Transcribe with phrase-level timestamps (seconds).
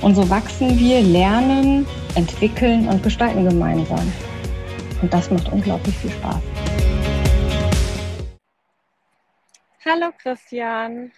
[0.00, 1.84] Und so wachsen wir, lernen,
[2.14, 4.12] entwickeln und gestalten gemeinsam.
[5.02, 6.40] Und das macht unglaublich viel Spaß.
[9.84, 11.10] Hallo Christian.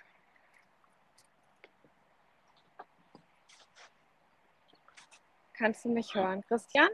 [5.52, 6.88] Kannst du mich hören, Christian?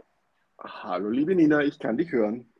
[0.58, 2.52] Hallo liebe Nina, ich kann dich hören.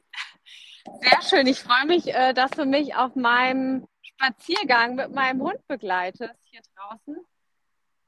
[1.00, 1.46] Sehr schön.
[1.48, 6.60] Ich freue mich, äh, dass du mich auf meinem Spaziergang mit meinem Hund begleitest hier
[6.76, 7.25] draußen.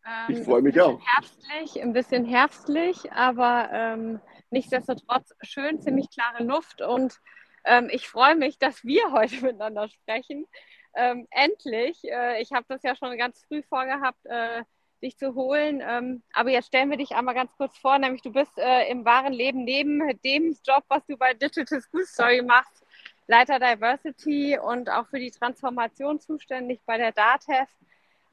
[0.08, 1.00] Ähm, ich freue mich auch.
[1.04, 4.20] Herbstlich, ein bisschen herbstlich, aber ähm,
[4.50, 7.18] nichtsdestotrotz schön, ziemlich klare Luft und
[7.64, 10.46] ähm, ich freue mich, dass wir heute miteinander sprechen.
[10.94, 14.62] Ähm, endlich, äh, ich habe das ja schon ganz früh vorgehabt, äh,
[15.02, 15.82] dich zu holen.
[15.86, 19.04] Ähm, aber jetzt stellen wir dich einmal ganz kurz vor, nämlich du bist äh, im
[19.04, 22.84] wahren Leben neben dem Job, was du bei Digital School Story machst,
[23.28, 27.68] Leiter Diversity und auch für die Transformation zuständig bei der DATEV.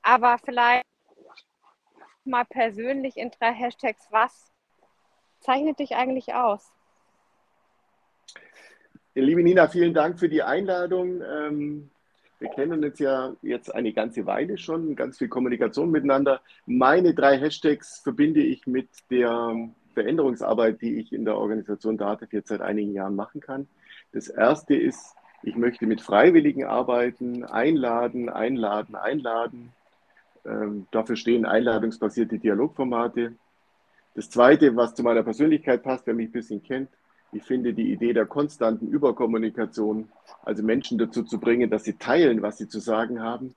[0.01, 0.85] Aber vielleicht
[2.25, 4.51] mal persönlich in drei Hashtags, was
[5.39, 6.71] zeichnet dich eigentlich aus?
[9.13, 11.21] Liebe Nina, vielen Dank für die Einladung.
[11.21, 11.89] Ähm,
[12.39, 16.41] wir kennen uns ja jetzt eine ganze Weile schon, ganz viel Kommunikation miteinander.
[16.65, 22.49] Meine drei Hashtags verbinde ich mit der Veränderungsarbeit, die ich in der Organisation DATEV jetzt
[22.49, 23.67] seit einigen Jahren machen kann.
[24.11, 29.71] Das erste ist, ich möchte mit Freiwilligen arbeiten, einladen, einladen, einladen.
[30.45, 33.33] Ähm, dafür stehen einladungsbasierte Dialogformate.
[34.13, 36.89] Das zweite, was zu meiner Persönlichkeit passt, wer mich ein bisschen kennt,
[37.31, 40.09] ich finde die Idee der konstanten Überkommunikation,
[40.43, 43.55] also Menschen dazu zu bringen, dass sie teilen, was sie zu sagen haben,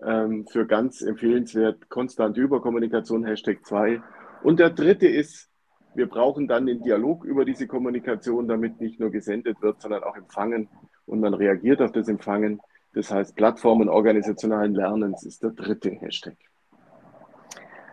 [0.00, 1.88] ähm, für ganz empfehlenswert.
[1.88, 4.00] Konstante Überkommunikation, Hashtag 2.
[4.42, 5.48] Und der dritte ist,
[5.94, 10.16] wir brauchen dann den Dialog über diese Kommunikation, damit nicht nur gesendet wird, sondern auch
[10.16, 10.68] empfangen
[11.06, 12.60] und man reagiert auf das Empfangen.
[12.94, 16.36] Das heißt, Plattformen organisationalen Lernens ist der dritte Hashtag.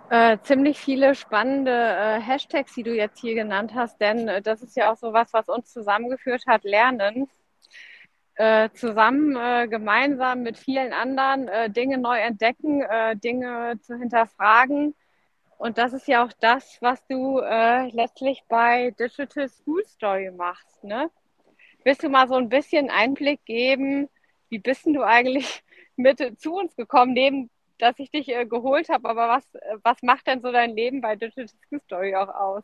[0.09, 4.63] Äh, ziemlich viele spannende äh, Hashtags, die du jetzt hier genannt hast, denn äh, das
[4.63, 7.29] ist ja auch so was, was uns zusammengeführt hat, Lernen.
[8.39, 12.81] Äh, zusammen, äh, gemeinsam mit vielen anderen äh, Dinge neu entdecken,
[13.21, 14.95] Dinge zu hinterfragen
[15.57, 20.81] und das ist ja auch das, was du letztlich bei Digital School Story machst.
[20.85, 21.11] Ne?
[21.83, 24.07] Willst du mal so ein bisschen Einblick geben,
[24.49, 25.63] wie bist du eigentlich
[25.95, 27.49] mit zu uns gekommen, neben
[27.79, 31.01] dass ich dich äh, geholt habe, aber was, äh, was macht denn so dein Leben
[31.01, 32.63] bei Digital School Story auch aus?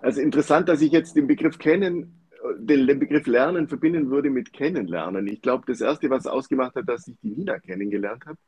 [0.00, 2.28] Also interessant, dass ich jetzt den Begriff kennen,
[2.58, 5.26] den, den Begriff Lernen verbinden würde mit Kennenlernen.
[5.28, 8.38] Ich glaube, das Erste, was ausgemacht hat, dass ich die Nina kennengelernt habe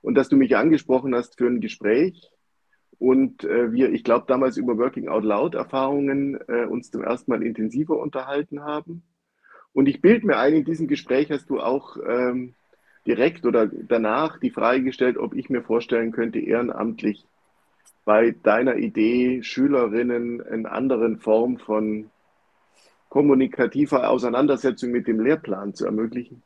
[0.00, 2.30] und dass du mich angesprochen hast für ein Gespräch
[2.98, 7.30] und äh, wir, ich glaube, damals über Working Out Loud Erfahrungen äh, uns zum ersten
[7.30, 9.02] Mal intensiver unterhalten haben.
[9.72, 12.54] Und ich bilde mir ein, in diesem Gespräch hast du auch ähm,
[13.06, 17.26] direkt oder danach die Frage gestellt, ob ich mir vorstellen könnte, ehrenamtlich
[18.04, 22.10] bei deiner Idee Schülerinnen in anderen Form von
[23.08, 26.42] kommunikativer Auseinandersetzung mit dem Lehrplan zu ermöglichen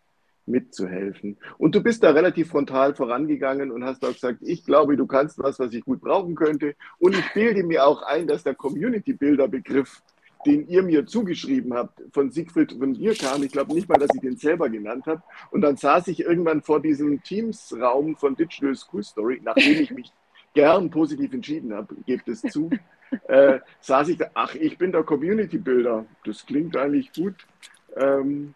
[0.47, 1.39] mitzuhelfen.
[1.59, 5.39] Und du bist da relativ frontal vorangegangen und hast auch gesagt, ich glaube, du kannst
[5.39, 6.75] was, was ich gut brauchen könnte.
[6.99, 10.03] Und ich bilde mir auch ein, dass der Community-Builder-Begriff,
[10.47, 13.43] den ihr mir zugeschrieben habt, von Siegfried von dir kam.
[13.43, 15.23] Ich glaube nicht mal, dass ich den selber genannt habe.
[15.51, 20.13] Und dann saß ich irgendwann vor diesem Teams-Raum von Digital School Story, nachdem ich mich
[20.55, 22.71] gern positiv entschieden habe, gebt es zu,
[23.29, 26.05] äh, saß ich da, ach, ich bin der Community-Builder.
[26.25, 27.35] Das klingt eigentlich gut.
[27.97, 28.55] Ähm,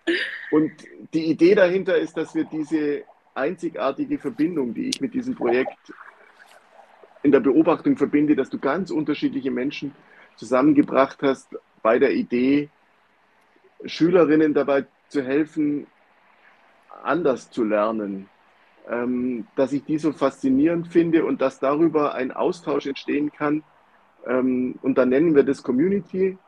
[0.51, 0.73] und
[1.15, 3.03] die Idee dahinter ist, dass wir diese
[3.35, 5.79] einzigartige Verbindung, die ich mit diesem Projekt
[7.23, 9.95] in der Beobachtung verbinde, dass du ganz unterschiedliche Menschen
[10.37, 11.49] zusammengebracht hast
[11.83, 12.69] bei der Idee,
[13.85, 15.87] Schülerinnen dabei zu helfen,
[17.03, 18.29] anders zu lernen,
[18.89, 23.63] ähm, dass ich die so faszinierend finde und dass darüber ein Austausch entstehen kann.
[24.27, 26.39] Ähm, und dann nennen wir das Community.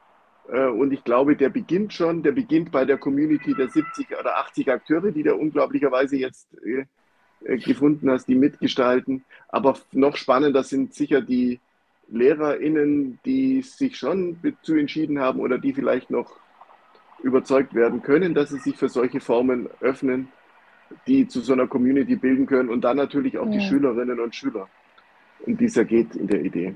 [0.51, 4.39] Äh, und ich glaube, der beginnt schon, der beginnt bei der Community der 70 oder
[4.39, 6.87] 80 Akteure, die da unglaublicherweise jetzt äh,
[7.45, 9.25] äh, gefunden hast, die mitgestalten.
[9.49, 11.61] Aber noch spannender sind sicher die
[12.11, 16.39] LehrerInnen, die sich schon dazu entschieden haben oder die vielleicht noch
[17.23, 20.29] überzeugt werden können, dass sie sich für solche Formen öffnen,
[21.07, 23.53] die zu so einer Community bilden können und dann natürlich auch ja.
[23.53, 24.69] die Schülerinnen und Schüler,
[25.47, 26.75] um die es ja geht in der Idee.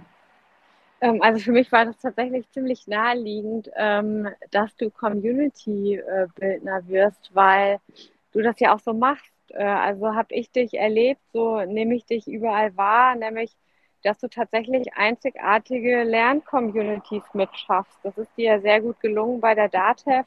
[1.01, 7.79] Ähm, also für mich war das tatsächlich ziemlich naheliegend, ähm, dass du Community-Bildner wirst, weil
[8.33, 9.33] du das ja auch so machst.
[9.51, 13.57] Äh, also habe ich dich erlebt, so nehme ich dich überall wahr, nämlich
[14.05, 17.99] dass du tatsächlich einzigartige Lerncommunities mitschaffst.
[18.03, 20.27] Das ist dir ja sehr gut gelungen bei der DATEV,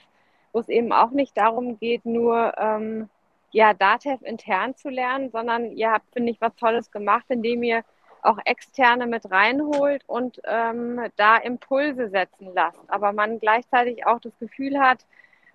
[0.51, 3.09] wo es eben auch nicht darum geht, nur ähm,
[3.51, 7.83] ja, DATEV intern zu lernen, sondern ihr habt, finde ich, was Tolles gemacht, indem ihr
[8.24, 12.79] auch externe mit reinholt und ähm, da Impulse setzen lasst.
[12.88, 15.06] Aber man gleichzeitig auch das Gefühl hat,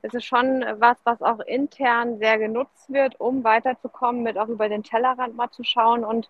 [0.02, 4.68] es ist schon was, was auch intern sehr genutzt wird, um weiterzukommen, mit auch über
[4.68, 6.28] den Tellerrand mal zu schauen und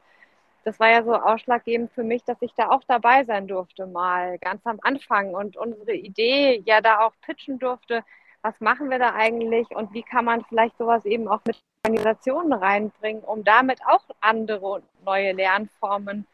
[0.64, 4.38] das war ja so ausschlaggebend für mich, dass ich da auch dabei sein durfte, mal
[4.38, 8.04] ganz am Anfang und unsere Idee ja da auch pitchen durfte.
[8.42, 12.52] Was machen wir da eigentlich und wie kann man vielleicht sowas eben auch mit Organisationen
[12.52, 16.26] reinbringen, um damit auch andere neue Lernformen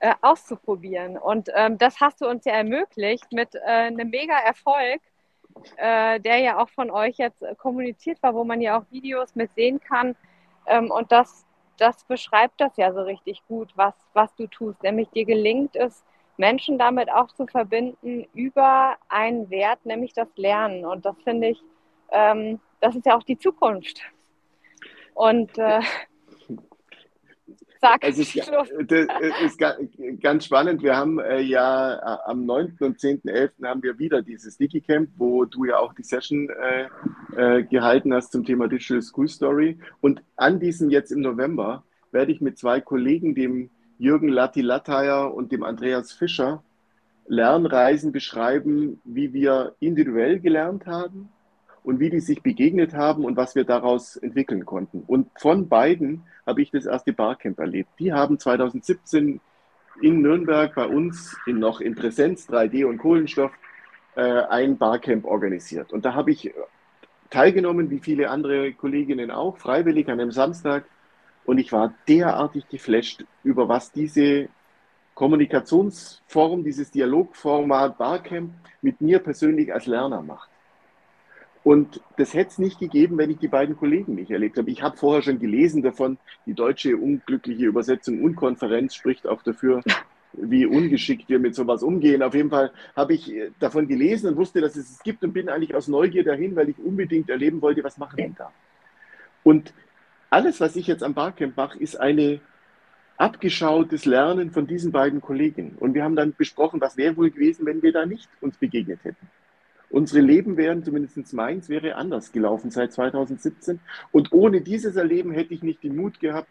[0.00, 1.16] äh, auszuprobieren.
[1.16, 5.00] Und ähm, das hast du uns ja ermöglicht mit äh, einem mega Erfolg,
[5.76, 9.54] äh, der ja auch von euch jetzt kommuniziert war, wo man ja auch Videos mit
[9.54, 10.16] sehen kann.
[10.66, 11.45] Ähm, und das
[11.76, 14.82] das beschreibt das ja so richtig gut, was, was du tust.
[14.82, 16.04] Nämlich dir gelingt es,
[16.36, 20.84] Menschen damit auch zu verbinden über einen Wert, nämlich das Lernen.
[20.84, 21.62] Und das finde ich,
[22.10, 24.02] ähm, das ist ja auch die Zukunft.
[25.14, 25.80] Und äh,
[27.80, 29.06] Sag es ist, das
[29.44, 29.58] ist
[30.20, 30.82] ganz spannend.
[30.82, 32.76] Wir haben äh, ja äh, am 9.
[32.80, 33.64] und 10.11.
[33.64, 36.88] haben wir wieder dieses Digicamp, wo du ja auch die Session äh,
[37.36, 39.78] äh, gehalten hast zum Thema Digital School Story.
[40.00, 45.34] Und an diesem jetzt im November werde ich mit zwei Kollegen, dem Jürgen Latti Latteier
[45.34, 46.62] und dem Andreas Fischer,
[47.28, 51.30] Lernreisen beschreiben, wie wir individuell gelernt haben
[51.86, 55.04] und wie die sich begegnet haben und was wir daraus entwickeln konnten.
[55.06, 57.90] Und von beiden habe ich das erste Barcamp erlebt.
[58.00, 59.40] Die haben 2017
[60.02, 63.52] in Nürnberg bei uns in noch in Präsenz 3D und Kohlenstoff
[64.16, 65.92] äh, ein Barcamp organisiert.
[65.92, 66.52] Und da habe ich
[67.30, 70.86] teilgenommen, wie viele andere Kolleginnen auch, freiwillig an einem Samstag.
[71.44, 74.48] Und ich war derartig geflasht über was diese
[75.14, 80.50] Kommunikationsform, dieses Dialogformat Barcamp mit mir persönlich als Lerner macht.
[81.66, 84.70] Und das hätte es nicht gegeben, wenn ich die beiden Kollegen nicht erlebt habe.
[84.70, 86.16] Ich habe vorher schon gelesen davon,
[86.46, 89.82] die deutsche unglückliche Übersetzung Unkonferenz spricht auch dafür,
[90.32, 92.22] wie ungeschickt wir mit sowas umgehen.
[92.22, 95.32] Auf jeden Fall habe ich äh, davon gelesen und wusste, dass es es gibt und
[95.32, 98.52] bin eigentlich aus Neugier dahin, weil ich unbedingt erleben wollte, was machen die da.
[99.42, 99.74] Und
[100.30, 102.38] alles, was ich jetzt am Barcamp mache, ist eine
[103.16, 105.74] abgeschautes Lernen von diesen beiden Kollegen.
[105.80, 109.00] Und wir haben dann besprochen, was wäre wohl gewesen, wenn wir da nicht uns begegnet
[109.02, 109.26] hätten.
[109.90, 113.80] Unsere Leben wären, zumindest meins, wäre anders gelaufen seit 2017.
[114.12, 116.48] Und ohne dieses Erleben hätte ich nicht den Mut gehabt,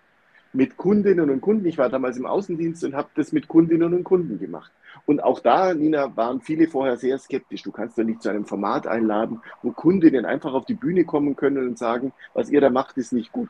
[0.56, 4.04] mit Kundinnen und Kunden, ich war damals im Außendienst und habe das mit Kundinnen und
[4.04, 4.72] Kunden gemacht.
[5.06, 7.62] Und auch da, Nina, waren viele vorher sehr skeptisch.
[7.64, 11.36] Du kannst doch nicht zu einem Format einladen, wo Kundinnen einfach auf die Bühne kommen
[11.36, 13.50] können und sagen, was ihr da macht, ist nicht gut.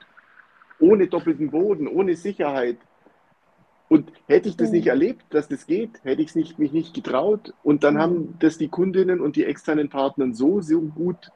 [0.79, 2.77] Ohne doppelten Boden, ohne Sicherheit,
[3.87, 6.93] und hätte ich das nicht erlebt, dass das geht, hätte ich es nicht, mich nicht
[6.93, 7.53] getraut.
[7.63, 11.31] Und dann haben das die Kundinnen und die externen Partner so, so gut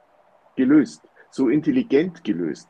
[0.56, 2.70] gelöst, so intelligent gelöst.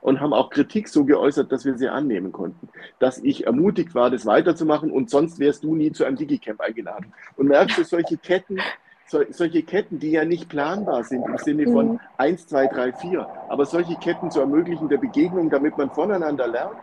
[0.00, 2.68] Und haben auch Kritik so geäußert, dass wir sie annehmen konnten.
[2.98, 7.12] Dass ich ermutigt war, das weiterzumachen und sonst wärst du nie zu einem Digicamp eingeladen.
[7.36, 8.58] Und merkst du, solche Ketten,
[9.06, 12.00] so, solche Ketten, die ja nicht planbar sind im Sinne von mhm.
[12.18, 16.76] 1, 2, 3, 4, aber solche Ketten zu ermöglichen der Begegnung, damit man voneinander lernt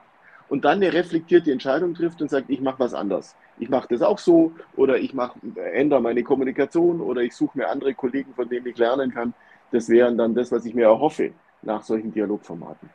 [0.52, 3.38] und dann eine reflektierte Entscheidung trifft und sagt, ich mache was anders.
[3.58, 7.70] Ich mache das auch so oder ich mach, ändere meine Kommunikation oder ich suche mir
[7.70, 9.34] andere Kollegen, von denen ich lernen kann.
[9.72, 11.32] Das wären dann das, was ich mir erhoffe
[11.62, 12.90] nach solchen Dialogformaten.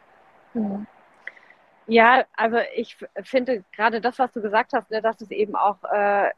[1.87, 5.79] Ja, also ich finde gerade das, was du gesagt hast, ne, dass es eben auch
[5.91, 6.29] äh,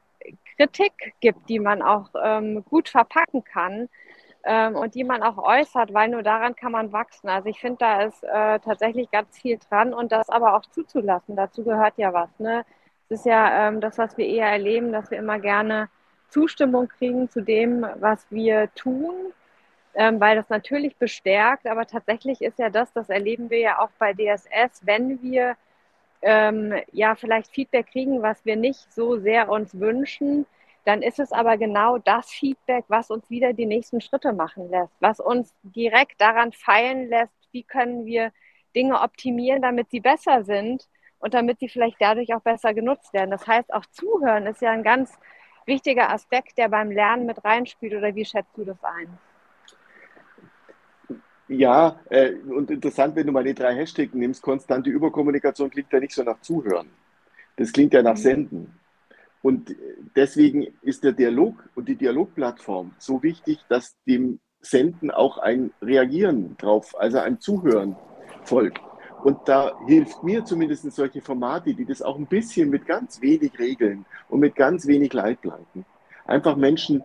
[0.56, 3.88] Kritik gibt, die man auch ähm, gut verpacken kann
[4.48, 7.28] ähm, und die man auch äußert, weil nur daran kann man wachsen.
[7.30, 11.36] Also ich finde, da ist äh, tatsächlich ganz viel dran und das aber auch zuzulassen.
[11.36, 12.30] Dazu gehört ja was.
[12.40, 12.64] Ne?
[13.08, 15.90] Es ist ja ähm, das, was wir eher erleben, dass wir immer gerne
[16.30, 19.32] Zustimmung kriegen zu dem, was wir tun.
[19.94, 23.90] ähm, weil das natürlich bestärkt, aber tatsächlich ist ja das, das erleben wir ja auch
[23.98, 25.56] bei DSS, wenn wir
[26.22, 30.46] ähm, ja vielleicht Feedback kriegen, was wir nicht so sehr uns wünschen,
[30.88, 34.94] dann ist es aber genau das Feedback, was uns wieder die nächsten Schritte machen lässt,
[35.00, 38.32] was uns direkt daran feilen lässt, wie können wir
[38.74, 43.30] Dinge optimieren, damit sie besser sind und damit sie vielleicht dadurch auch besser genutzt werden.
[43.30, 45.12] Das heißt, auch zuhören ist ja ein ganz
[45.66, 47.92] wichtiger Aspekt, der beim Lernen mit reinspielt.
[47.92, 49.18] Oder wie schätzt du das ein?
[51.48, 56.00] Ja, äh, und interessant, wenn du mal die drei Hashtags nimmst, konstante Überkommunikation klingt ja
[56.00, 56.88] nicht so nach Zuhören.
[57.56, 58.22] Das klingt ja nach mhm.
[58.22, 58.80] Senden.
[59.42, 59.74] Und
[60.16, 66.56] deswegen ist der Dialog und die Dialogplattform so wichtig, dass dem Senden auch ein Reagieren
[66.58, 67.96] drauf, also ein Zuhören
[68.42, 68.80] folgt.
[69.22, 73.58] Und da hilft mir zumindest solche Formate, die das auch ein bisschen mit ganz wenig
[73.58, 75.84] Regeln und mit ganz wenig Leitplanken
[76.28, 77.02] einfach Menschen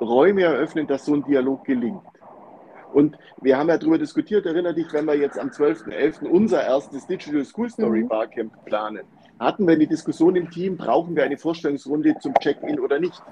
[0.00, 2.02] Räume eröffnen, dass so ein Dialog gelingt.
[2.92, 6.28] Und wir haben ja darüber diskutiert, erinnere dich, wenn wir jetzt am 12.11.
[6.28, 8.08] unser erstes Digital School Story mhm.
[8.08, 9.02] Barcamp planen,
[9.38, 13.22] hatten wir eine Diskussion im Team, brauchen wir eine Vorstellungsrunde zum Check-in oder nicht?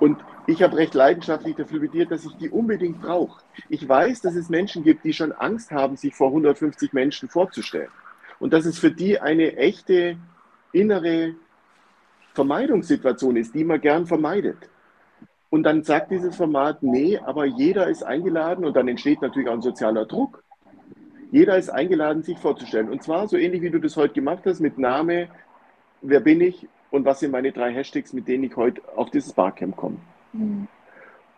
[0.00, 3.40] Und ich habe recht leidenschaftlich dafür plädiert, dass ich die unbedingt brauche.
[3.68, 7.90] Ich weiß, dass es Menschen gibt, die schon Angst haben, sich vor 150 Menschen vorzustellen.
[8.40, 10.16] Und dass es für die eine echte
[10.72, 11.34] innere
[12.34, 14.68] Vermeidungssituation ist, die man gern vermeidet.
[15.50, 19.52] Und dann sagt dieses Format, nee, aber jeder ist eingeladen und dann entsteht natürlich auch
[19.52, 20.42] ein sozialer Druck.
[21.32, 22.90] Jeder ist eingeladen, sich vorzustellen.
[22.90, 25.28] Und zwar so ähnlich, wie du das heute gemacht hast, mit Name,
[26.02, 29.32] wer bin ich und was sind meine drei Hashtags, mit denen ich heute auf dieses
[29.32, 29.96] Barcamp komme.
[30.34, 30.68] Mhm.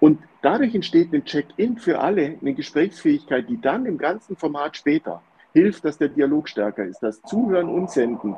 [0.01, 5.23] Und dadurch entsteht ein Check-in für alle, eine Gesprächsfähigkeit, die dann im ganzen Format später
[5.53, 8.35] hilft, dass der Dialog stärker ist, dass Zuhören und Senden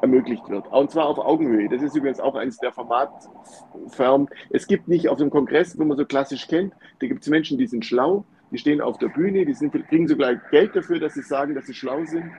[0.00, 0.68] ermöglicht wird.
[0.68, 1.68] Und zwar auf Augenhöhe.
[1.68, 4.28] Das ist übrigens auch eines der Formatformen.
[4.50, 7.58] Es gibt nicht auf dem Kongress, wo man so klassisch kennt, da gibt es Menschen,
[7.58, 8.24] die sind schlau,
[8.54, 11.66] die stehen auf der Bühne, die sind, kriegen sogar Geld dafür, dass sie sagen, dass
[11.66, 12.30] sie schlau sind.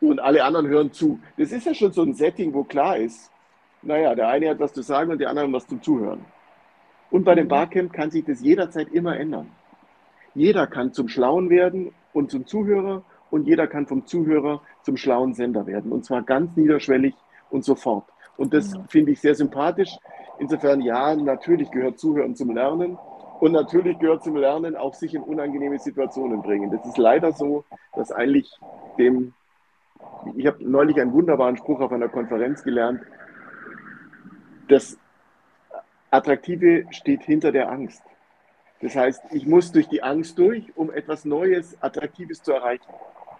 [0.00, 1.20] Und alle anderen hören zu.
[1.38, 3.30] Das ist ja schon so ein Setting, wo klar ist,
[3.82, 6.24] naja, der eine hat was zu sagen und der andere was zum Zuhören.
[7.12, 9.48] Und bei dem Barcamp kann sich das jederzeit immer ändern.
[10.34, 15.34] Jeder kann zum Schlauen werden und zum Zuhörer und jeder kann vom Zuhörer zum schlauen
[15.34, 15.92] Sender werden.
[15.92, 17.14] Und zwar ganz niederschwellig
[17.50, 18.06] und sofort.
[18.36, 19.96] Und das finde ich sehr sympathisch.
[20.40, 22.98] Insofern, ja, natürlich gehört Zuhören zum Lernen.
[23.40, 26.70] Und natürlich gehört zum Lernen auch sich in unangenehme Situationen bringen.
[26.70, 27.64] Das ist leider so,
[27.94, 28.50] dass eigentlich
[28.98, 29.34] dem,
[30.36, 33.02] ich habe neulich einen wunderbaren Spruch auf einer Konferenz gelernt,
[34.68, 34.98] das
[36.10, 38.02] Attraktive steht hinter der Angst.
[38.80, 42.92] Das heißt, ich muss durch die Angst durch, um etwas Neues, Attraktives zu erreichen.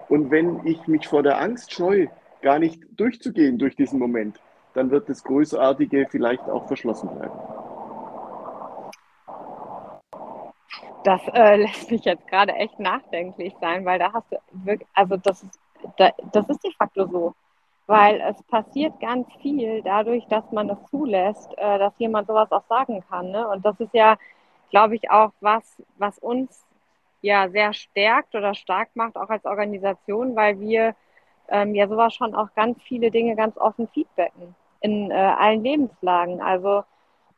[0.09, 2.09] Und wenn ich mich vor der Angst scheue,
[2.43, 4.41] gar nicht durchzugehen durch diesen Moment,
[4.75, 7.39] dann wird das Großartige vielleicht auch verschlossen bleiben.
[11.07, 15.17] Das äh, lässt mich jetzt gerade echt nachdenklich sein, weil da hast du wirklich, also
[15.17, 15.59] das ist,
[15.99, 17.35] da, das ist de facto so
[17.87, 22.65] weil es passiert ganz viel dadurch, dass man es zulässt, äh, dass jemand sowas auch
[22.69, 23.31] sagen kann.
[23.31, 23.47] Ne?
[23.49, 24.17] Und das ist ja,
[24.71, 26.65] glaube ich, auch was, was uns
[27.23, 30.95] ja sehr stärkt oder stark macht, auch als Organisation, weil wir
[31.49, 36.41] ähm, ja sowas schon auch ganz viele Dinge ganz offen feedbacken in äh, allen Lebenslagen.
[36.43, 36.83] Also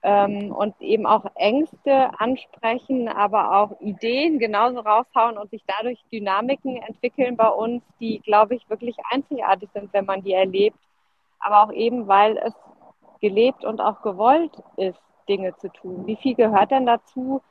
[0.02, 6.76] ähm, und eben auch Ängste ansprechen, aber auch Ideen genauso raushauen und sich dadurch Dynamiken
[6.76, 10.78] entwickeln bei uns, die, glaube ich, wirklich einzigartig sind, wenn man die erlebt.
[11.40, 12.54] Aber auch eben, weil es
[13.20, 16.06] gelebt und auch gewollt ist, Dinge zu tun.
[16.06, 17.42] Wie viel gehört denn dazu,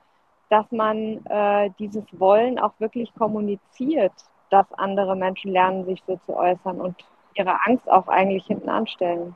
[0.49, 4.13] dass man äh, dieses Wollen auch wirklich kommuniziert,
[4.49, 6.95] dass andere Menschen lernen, sich so zu äußern und
[7.35, 9.35] ihre Angst auch eigentlich hinten anstellen?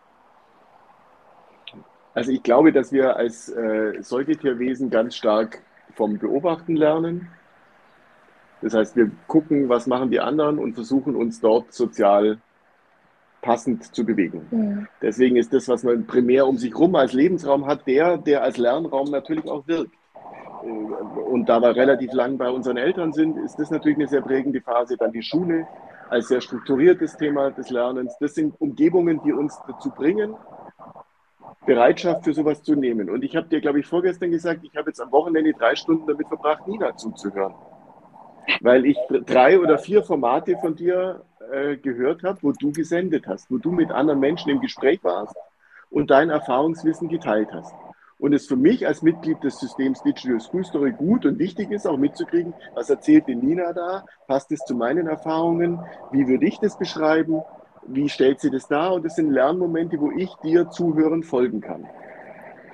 [2.13, 5.61] Also ich glaube, dass wir als äh, Säugetierwesen ganz stark
[5.95, 7.29] vom Beobachten lernen.
[8.61, 12.37] Das heißt, wir gucken, was machen die anderen und versuchen uns dort sozial
[13.41, 14.47] passend zu bewegen.
[14.51, 14.87] Mhm.
[15.01, 18.57] Deswegen ist das, was man primär um sich herum als Lebensraum hat, der, der als
[18.57, 19.93] Lernraum natürlich auch wirkt.
[20.63, 24.21] Äh, und da wir relativ lang bei unseren Eltern sind, ist das natürlich eine sehr
[24.21, 24.95] prägende Phase.
[24.97, 25.67] Dann die Schule
[26.09, 28.15] als sehr strukturiertes Thema des Lernens.
[28.19, 30.35] Das sind Umgebungen, die uns dazu bringen,
[31.65, 33.09] Bereitschaft für sowas zu nehmen.
[33.09, 36.07] Und ich habe dir, glaube ich, vorgestern gesagt, ich habe jetzt am Wochenende drei Stunden
[36.07, 37.53] damit verbracht, Nina zuzuhören.
[38.61, 43.51] Weil ich drei oder vier Formate von dir äh, gehört habe, wo du gesendet hast,
[43.51, 45.35] wo du mit anderen Menschen im Gespräch warst
[45.91, 47.73] und dein Erfahrungswissen geteilt hast.
[48.17, 51.87] Und es für mich als Mitglied des Systems Digital School Story gut und wichtig ist,
[51.87, 55.79] auch mitzukriegen, was erzählt die Nina da, passt es zu meinen Erfahrungen,
[56.11, 57.41] wie würde ich das beschreiben
[57.87, 58.93] wie stellt sie das dar?
[58.93, 61.85] Und das sind Lernmomente, wo ich dir zuhören folgen kann.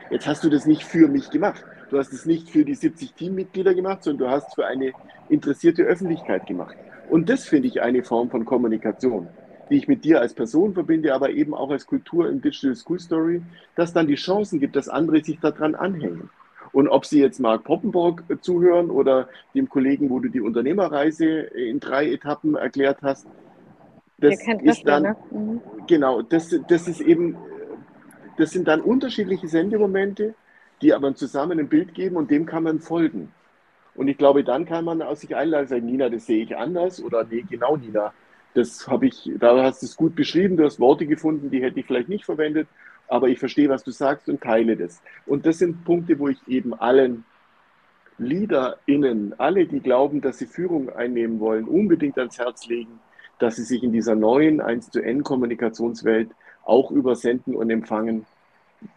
[0.09, 1.63] Jetzt hast du das nicht für mich gemacht.
[1.89, 4.91] Du hast es nicht für die 70 Teammitglieder gemacht, sondern du hast es für eine
[5.29, 6.75] interessierte Öffentlichkeit gemacht.
[7.09, 9.27] Und das finde ich eine Form von Kommunikation,
[9.69, 12.99] die ich mit dir als Person verbinde, aber eben auch als Kultur im Digital School
[12.99, 13.41] Story,
[13.75, 16.29] dass dann die Chancen gibt, dass andere sich daran anhängen.
[16.73, 21.79] Und ob Sie jetzt Mark Poppenborg zuhören oder dem Kollegen, wo du die Unternehmerreise in
[21.79, 23.27] drei Etappen erklärt hast,
[24.17, 25.15] das ist dann, ne?
[25.31, 25.61] mhm.
[25.87, 27.37] genau, das, das ist eben,
[28.37, 30.33] das sind dann unterschiedliche Sendemomente,
[30.81, 33.31] die aber zusammen ein Bild geben und dem kann man folgen.
[33.95, 37.01] Und ich glaube, dann kann man aus sich einladen, sagen, Nina, das sehe ich anders
[37.01, 38.13] oder nee, genau, Nina,
[38.53, 41.79] das habe ich, da hast du es gut beschrieben, du hast Worte gefunden, die hätte
[41.79, 42.67] ich vielleicht nicht verwendet,
[43.07, 45.01] aber ich verstehe, was du sagst und teile das.
[45.25, 47.23] Und das sind Punkte, wo ich eben allen
[48.17, 52.99] LeaderInnen, alle, die glauben, dass sie Führung einnehmen wollen, unbedingt ans Herz legen,
[53.39, 56.31] dass sie sich in dieser neuen 1 zu N Kommunikationswelt
[56.63, 58.25] auch über Senden und Empfangen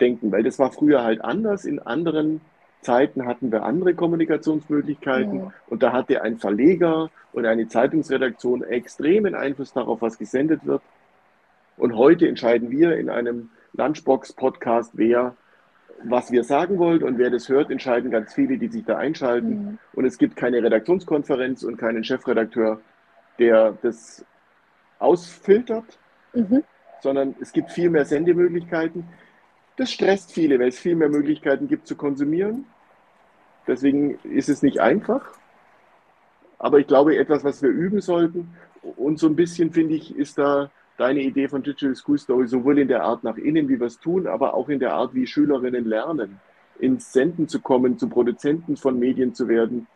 [0.01, 1.65] denken, weil das war früher halt anders.
[1.65, 2.41] In anderen
[2.83, 5.53] Zeiten hatten wir andere Kommunikationsmöglichkeiten ja.
[5.69, 10.83] und da hatte ein Verleger und eine Zeitungsredaktion extremen Einfluss darauf, was gesendet wird.
[11.77, 15.35] Und heute entscheiden wir in einem Lunchbox-Podcast, wer
[16.03, 19.49] was wir sagen wollen und wer das hört, entscheiden ganz viele, die sich da einschalten.
[19.49, 19.79] Mhm.
[19.93, 22.81] Und es gibt keine Redaktionskonferenz und keinen Chefredakteur,
[23.41, 24.25] der das
[25.01, 25.99] ausfiltert,
[26.35, 26.63] mhm.
[27.03, 29.09] sondern es gibt viel mehr Sendemöglichkeiten.
[29.77, 32.67] Das stresst viele, weil es viel mehr Möglichkeiten gibt zu konsumieren.
[33.67, 35.33] Deswegen ist es nicht einfach.
[36.59, 38.55] Aber ich glaube, etwas, was wir üben sollten.
[38.97, 42.79] Und so ein bisschen, finde ich, ist da deine Idee von Digital School Story sowohl
[42.79, 45.27] in der Art nach innen, wie wir es tun, aber auch in der Art, wie
[45.27, 46.41] Schülerinnen lernen,
[46.79, 49.87] ins Senden zu kommen, zu Produzenten von Medien zu werden,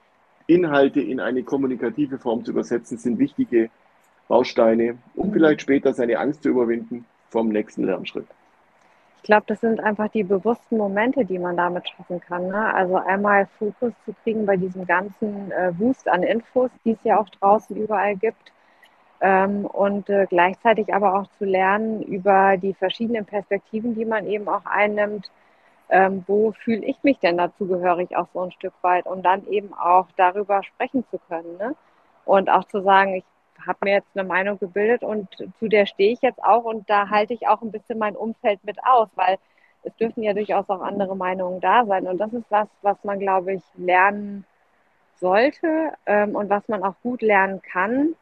[0.46, 3.70] Inhalte in eine kommunikative Form zu übersetzen, sind wichtige
[4.28, 8.26] Bausteine, um vielleicht später seine Angst zu überwinden vom nächsten Lernschritt.
[9.16, 12.48] Ich glaube, das sind einfach die bewussten Momente, die man damit schaffen kann.
[12.48, 12.74] Ne?
[12.74, 17.18] Also einmal Fokus zu kriegen bei diesem ganzen äh, Wust an Infos, die es ja
[17.18, 18.52] auch draußen überall gibt.
[19.22, 24.46] Ähm, und äh, gleichzeitig aber auch zu lernen über die verschiedenen Perspektiven, die man eben
[24.46, 25.30] auch einnimmt,
[25.90, 29.74] ähm, wo fühle ich mich denn dazugehörig auch so ein Stück weit und dann eben
[29.74, 31.56] auch darüber sprechen zu können.
[31.58, 31.74] Ne?
[32.24, 33.24] Und auch zu sagen, ich
[33.66, 37.08] habe mir jetzt eine Meinung gebildet und zu der stehe ich jetzt auch und da
[37.10, 39.38] halte ich auch ein bisschen mein Umfeld mit aus, weil
[39.84, 42.06] es dürfen ja durchaus auch andere Meinungen da sein.
[42.06, 44.44] Und das ist was, was man, glaube ich, lernen
[45.16, 48.14] sollte ähm, und was man auch gut lernen kann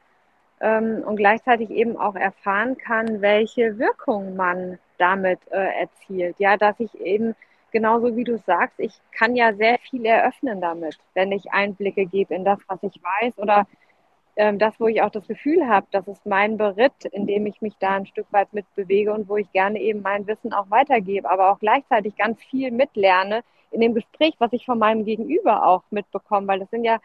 [0.60, 6.36] ähm, und gleichzeitig eben auch erfahren kann, welche Wirkung man damit äh, erzielt.
[6.38, 7.34] Ja, dass ich eben
[7.72, 12.34] genauso wie du sagst, ich kann ja sehr viel eröffnen damit, wenn ich Einblicke gebe
[12.34, 13.66] in das, was ich weiß oder
[14.36, 17.60] ähm, das, wo ich auch das Gefühl habe, das ist mein Beritt, in dem ich
[17.60, 21.30] mich da ein Stück weit mitbewege und wo ich gerne eben mein Wissen auch weitergebe,
[21.30, 25.82] aber auch gleichzeitig ganz viel mitlerne in dem Gespräch, was ich von meinem Gegenüber auch
[25.90, 26.98] mitbekomme, weil das sind ja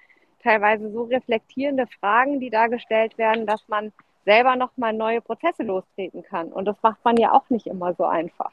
[0.44, 3.92] teilweise so reflektierende Fragen, die da gestellt werden, dass man
[4.26, 6.52] selber nochmal neue Prozesse lostreten kann.
[6.52, 8.52] Und das macht man ja auch nicht immer so einfach.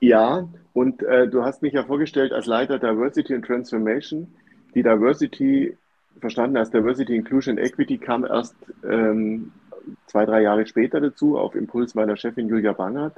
[0.00, 4.32] Ja, und äh, du hast mich ja vorgestellt als Leiter Diversity and Transformation.
[4.74, 5.76] Die Diversity,
[6.20, 8.56] verstanden als Diversity, Inclusion, Equity, kam erst
[8.88, 9.52] ähm,
[10.06, 13.16] zwei, drei Jahre später dazu, auf Impuls meiner Chefin Julia Bangert.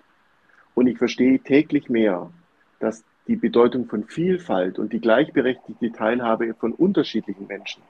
[0.74, 2.30] Und ich verstehe täglich mehr,
[2.78, 7.82] dass die Bedeutung von Vielfalt und die gleichberechtigte Teilhabe von unterschiedlichen Menschen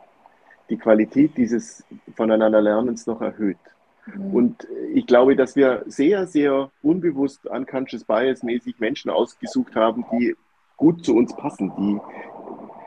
[0.71, 1.85] die Qualität dieses
[2.17, 3.59] Voneinanderlernens noch erhöht.
[4.07, 4.35] Mhm.
[4.35, 10.37] Und ich glaube, dass wir sehr, sehr unbewusst unconscious bias mäßig Menschen ausgesucht haben, die
[10.77, 12.01] gut zu uns passen, die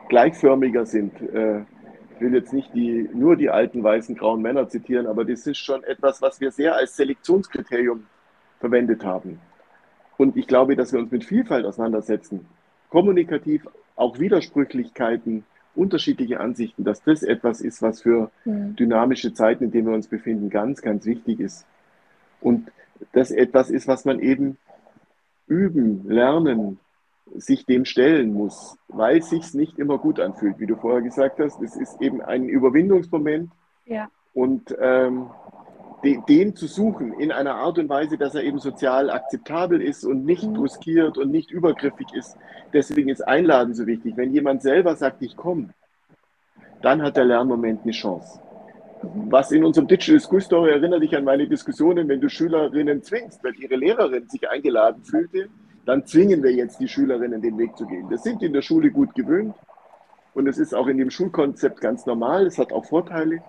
[0.10, 1.22] gleichförmiger sind.
[1.22, 1.62] Äh,
[2.16, 5.58] ich will jetzt nicht die, nur die alten weißen grauen Männer zitieren, aber das ist
[5.58, 8.06] schon etwas, was wir sehr als Selektionskriterium
[8.60, 9.40] verwendet haben.
[10.18, 12.46] Und ich glaube, dass wir uns mit Vielfalt auseinandersetzen,
[12.90, 15.44] kommunikativ auch Widersprüchlichkeiten
[15.76, 18.76] unterschiedliche Ansichten, dass das etwas ist, was für mhm.
[18.76, 21.66] dynamische Zeiten, in denen wir uns befinden, ganz, ganz wichtig ist.
[22.42, 22.72] Und
[23.12, 24.58] das etwas ist, was man eben
[25.48, 26.80] üben, lernen,
[27.36, 31.40] sich dem stellen muss, weil es sich nicht immer gut anfühlt, wie du vorher gesagt
[31.40, 31.62] hast.
[31.62, 33.52] Es ist eben ein Überwindungsmoment.
[33.86, 34.10] Ja.
[34.34, 35.28] Und ähm,
[36.04, 40.26] den zu suchen in einer Art und Weise, dass er eben sozial akzeptabel ist und
[40.26, 40.54] nicht mhm.
[40.54, 42.38] bruskiert und nicht übergriffig ist.
[42.74, 44.18] Deswegen ist Einladen so wichtig.
[44.18, 45.70] Wenn jemand selber sagt, ich komme,
[46.82, 48.40] dann hat der Lernmoment eine Chance.
[49.30, 53.44] Was in unserem Digital School Story erinnert dich an meine Diskussionen, wenn du Schülerinnen zwingst,
[53.44, 55.50] weil ihre Lehrerin sich eingeladen fühlte,
[55.86, 58.10] dann zwingen wir jetzt die Schülerinnen, den Weg zu gehen.
[58.10, 59.56] Das sind die in der Schule gut gewöhnt
[60.34, 62.46] und es ist auch in dem Schulkonzept ganz normal.
[62.46, 63.42] Es hat auch Vorteile.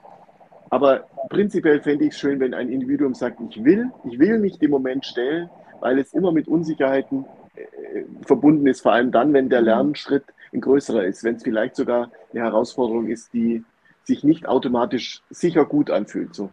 [0.74, 4.58] Aber prinzipiell fände ich es schön, wenn ein Individuum sagt, ich will, ich will mich
[4.58, 9.48] dem Moment stellen, weil es immer mit Unsicherheiten äh, verbunden ist, vor allem dann, wenn
[9.48, 13.64] der Lernschritt ein größerer ist, wenn es vielleicht sogar eine Herausforderung ist, die
[14.02, 16.34] sich nicht automatisch sicher gut anfühlt.
[16.34, 16.50] So.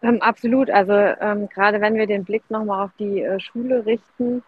[0.00, 0.70] Ähm, absolut.
[0.70, 4.42] Also ähm, gerade wenn wir den Blick nochmal auf die äh, Schule richten,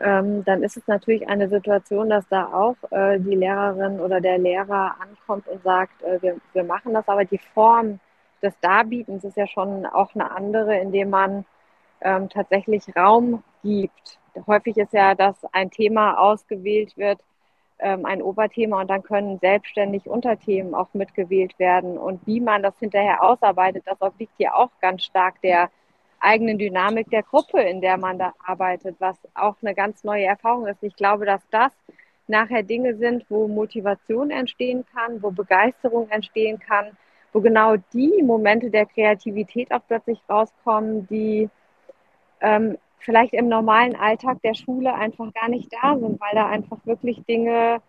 [0.00, 4.38] ähm, dann ist es natürlich eine Situation, dass da auch äh, die Lehrerin oder der
[4.38, 8.00] Lehrer ankommt und sagt, äh, wir, wir machen das, aber die Form
[8.42, 11.44] des Darbietens ist ja schon auch eine andere, indem man
[12.00, 14.18] ähm, tatsächlich Raum gibt.
[14.46, 17.20] Häufig ist ja, dass ein Thema ausgewählt wird,
[17.78, 21.98] ähm, ein Oberthema und dann können selbstständig Unterthemen auch mitgewählt werden.
[21.98, 25.70] Und wie man das hinterher ausarbeitet, das obliegt ja auch ganz stark der
[26.20, 30.66] eigenen Dynamik der Gruppe, in der man da arbeitet, was auch eine ganz neue Erfahrung
[30.66, 30.82] ist.
[30.82, 31.72] Ich glaube, dass das
[32.28, 36.96] nachher Dinge sind, wo Motivation entstehen kann, wo Begeisterung entstehen kann,
[37.32, 41.48] wo genau die Momente der Kreativität auch plötzlich rauskommen, die
[42.40, 46.78] ähm, vielleicht im normalen Alltag der Schule einfach gar nicht da sind, weil da einfach
[46.84, 47.80] wirklich Dinge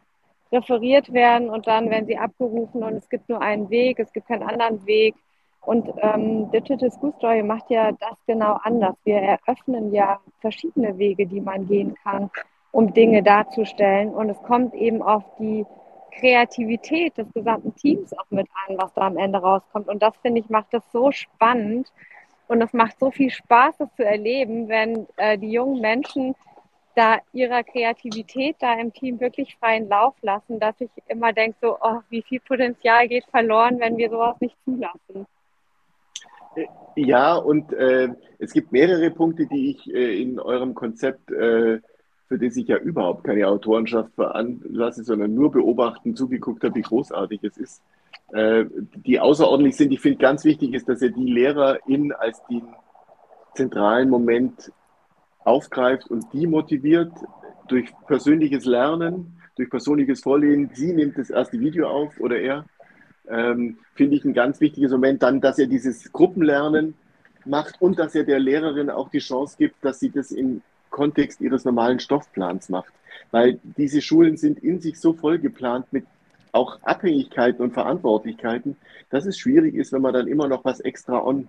[0.52, 4.28] referiert werden und dann werden sie abgerufen und es gibt nur einen Weg, es gibt
[4.28, 5.16] keinen anderen Weg.
[5.62, 8.96] Und ähm, Digital School Story macht ja das genau anders.
[9.04, 12.32] Wir eröffnen ja verschiedene Wege, die man gehen kann,
[12.72, 14.10] um Dinge darzustellen.
[14.10, 15.66] Und es kommt eben auf die
[16.20, 19.88] Kreativität des gesamten Teams auch mit an, was da am Ende rauskommt.
[19.88, 21.92] Und das, finde ich, macht das so spannend.
[22.48, 26.36] Und es macht so viel Spaß, das zu erleben, wenn äh, die jungen Menschen
[26.96, 31.78] da ihrer Kreativität da im Team wirklich freien Lauf lassen, dass ich immer denke, so,
[31.82, 35.26] oh, wie viel Potenzial geht verloren, wenn wir sowas nicht zulassen.
[36.96, 38.10] Ja, und äh,
[38.40, 41.80] es gibt mehrere Punkte, die ich äh, in eurem Konzept, äh,
[42.28, 47.44] für das ich ja überhaupt keine Autorenschaft veranlasse, sondern nur beobachten, zugeguckt habe, wie großartig
[47.44, 47.82] es ist,
[48.34, 48.66] äh,
[49.06, 49.92] die außerordentlich sind.
[49.92, 52.64] Ich finde ganz wichtig ist, dass ihr die LehrerInnen als den
[53.56, 54.72] zentralen Moment
[55.44, 57.12] aufgreift und die motiviert
[57.68, 60.70] durch persönliches Lernen, durch persönliches Vorlesen.
[60.74, 62.66] Sie nimmt das erste Video auf oder er
[63.30, 65.24] ähm, finde ich ein ganz wichtiges Moment.
[65.24, 66.96] Dann, dass er dieses Gruppenlernen
[67.46, 71.42] macht und dass er der Lehrerin auch die Chance gibt, dass sie das im Kontext
[71.42, 72.94] ihres normalen Stoffplans macht.
[73.32, 76.06] Weil diese Schulen sind in sich so voll geplant mit
[76.52, 78.76] auch Abhängigkeiten und Verantwortlichkeiten,
[79.10, 81.48] dass es schwierig ist, wenn man dann immer noch was extra on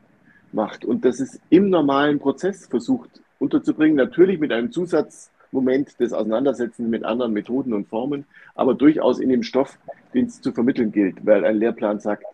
[0.52, 6.12] macht und das ist im normalen Prozess versucht unterzubringen, natürlich mit einem Zusatz Moment des
[6.12, 9.78] Auseinandersetzens mit anderen Methoden und Formen, aber durchaus in dem Stoff,
[10.14, 12.24] den es zu vermitteln gilt, weil ein Lehrplan sagt,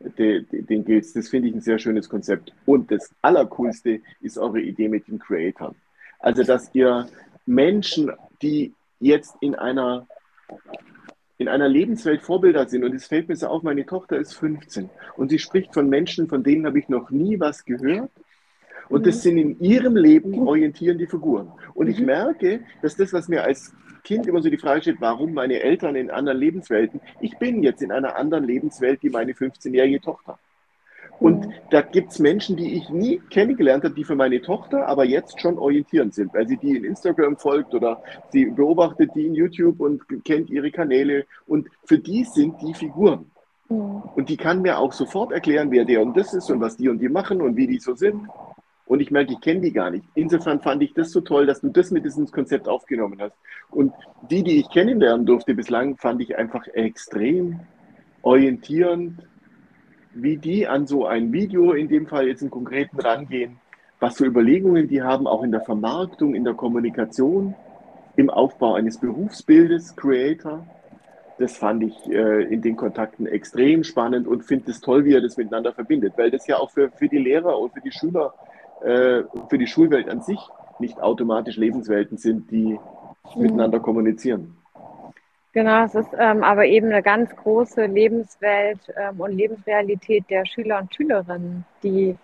[0.00, 1.12] den, den gilt es.
[1.12, 2.52] Das finde ich ein sehr schönes Konzept.
[2.66, 5.74] Und das Allercoolste ist eure Idee mit den Creatoren.
[6.20, 7.08] Also, dass ihr
[7.46, 10.06] Menschen, die jetzt in einer,
[11.36, 14.88] in einer Lebenswelt Vorbilder sind, und es fällt mir so auf, meine Tochter ist 15
[15.16, 18.10] und sie spricht von Menschen, von denen habe ich noch nie was gehört
[18.88, 19.20] und das mhm.
[19.20, 20.48] sind in ihrem Leben mhm.
[20.48, 21.52] orientierende Figuren.
[21.74, 22.06] Und ich mhm.
[22.06, 23.72] merke, dass das, was mir als
[24.04, 27.82] Kind immer so die Frage steht, warum meine Eltern in anderen Lebenswelten, ich bin jetzt
[27.82, 30.38] in einer anderen Lebenswelt wie meine 15-jährige Tochter.
[31.20, 35.04] Und da gibt es Menschen, die ich nie kennengelernt habe, die für meine Tochter aber
[35.04, 39.34] jetzt schon orientierend sind, weil sie die in Instagram folgt oder sie beobachtet die in
[39.34, 41.26] YouTube und kennt ihre Kanäle.
[41.48, 43.32] Und für die sind die Figuren.
[43.68, 46.88] Und die kann mir auch sofort erklären, wer der und das ist und was die
[46.88, 48.28] und die machen und wie die so sind
[48.88, 50.04] und ich merke, ich kenne die gar nicht.
[50.14, 53.36] Insofern fand ich das so toll, dass du das mit diesem Konzept aufgenommen hast.
[53.70, 53.92] Und
[54.30, 57.60] die, die ich kennenlernen durfte bislang, fand ich einfach extrem
[58.22, 59.20] orientierend,
[60.14, 63.58] wie die an so ein Video, in dem Fall jetzt im Konkreten, rangehen,
[64.00, 67.54] was für Überlegungen die haben, auch in der Vermarktung, in der Kommunikation,
[68.16, 70.66] im Aufbau eines Berufsbildes, Creator.
[71.38, 75.20] Das fand ich äh, in den Kontakten extrem spannend und finde es toll, wie er
[75.20, 78.32] das miteinander verbindet, weil das ja auch für, für die Lehrer und für die Schüler
[78.82, 80.38] äh, für die Schulwelt an sich
[80.78, 82.78] nicht automatisch Lebenswelten sind, die
[83.34, 83.42] mhm.
[83.42, 84.56] miteinander kommunizieren.
[85.52, 90.78] Genau, es ist ähm, aber eben eine ganz große Lebenswelt ähm, und Lebensrealität der Schüler
[90.78, 92.16] und Schülerinnen, die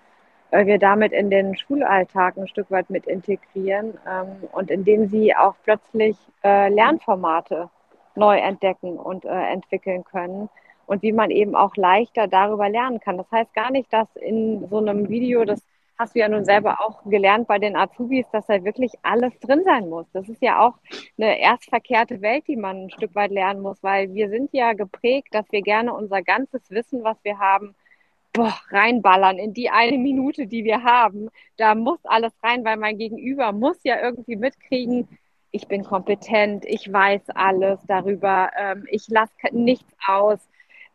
[0.51, 5.35] äh, wir damit in den Schulalltag ein Stück weit mit integrieren ähm, und indem sie
[5.35, 7.71] auch plötzlich äh, Lernformate
[8.14, 10.49] neu entdecken und äh, entwickeln können
[10.87, 13.17] und wie man eben auch leichter darüber lernen kann.
[13.17, 15.61] Das heißt gar nicht, dass in so einem Video das
[15.98, 19.62] hast du ja nun selber auch gelernt bei den Azubis, dass da wirklich alles drin
[19.64, 20.07] sein muss.
[20.12, 20.74] Das ist ja auch
[21.18, 24.72] eine erst verkehrte Welt, die man ein Stück weit lernen muss, weil wir sind ja
[24.72, 27.74] geprägt, dass wir gerne unser ganzes Wissen, was wir haben,
[28.33, 31.28] boah, reinballern in die eine Minute, die wir haben.
[31.57, 35.09] Da muss alles rein, weil mein Gegenüber muss ja irgendwie mitkriegen,
[35.52, 40.40] ich bin kompetent, ich weiß alles darüber, ähm, ich lasse nichts aus.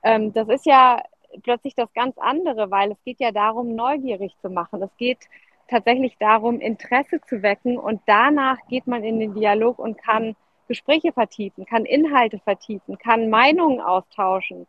[0.04, 1.02] Ähm, das ist ja
[1.40, 4.82] plötzlich das ganz andere, weil es geht ja darum, neugierig zu machen.
[4.82, 5.20] Es geht
[5.68, 10.36] tatsächlich darum, Interesse zu wecken und danach geht man in den Dialog und kann
[10.68, 14.68] Gespräche vertiefen, kann Inhalte vertiefen, kann Meinungen austauschen.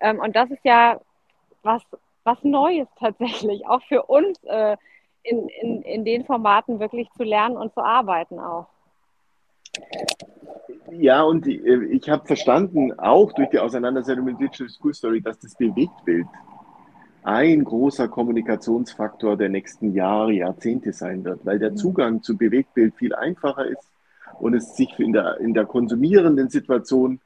[0.00, 1.00] Ähm, und das ist ja
[1.62, 1.82] was,
[2.24, 4.76] was Neues tatsächlich, auch für uns äh,
[5.22, 8.66] in, in, in den Formaten wirklich zu lernen und zu arbeiten auch.
[10.92, 15.38] Ja, und äh, ich habe verstanden, auch durch die Auseinandersetzung mit Digital School Story, dass
[15.38, 16.26] das Bewegtbild
[17.22, 23.14] ein großer Kommunikationsfaktor der nächsten Jahre, Jahrzehnte sein wird, weil der Zugang zu Bewegtbild viel
[23.14, 23.90] einfacher ist
[24.38, 27.20] und es sich in der, in der konsumierenden Situation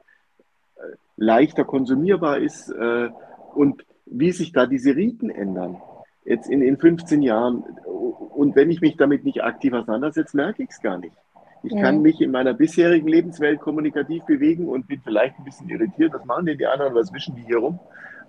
[0.77, 3.09] äh, leichter konsumierbar ist äh,
[3.53, 5.79] und wie sich da diese Riten ändern.
[6.25, 7.63] Jetzt in, in 15 Jahren.
[7.85, 11.15] Und wenn ich mich damit nicht aktiv auseinandersetze, merke ich es gar nicht.
[11.63, 11.81] Ich ja.
[11.81, 16.13] kann mich in meiner bisherigen Lebenswelt kommunikativ bewegen und bin vielleicht ein bisschen irritiert.
[16.13, 16.95] Was machen denn die anderen?
[16.95, 17.79] Was wischen die hier rum?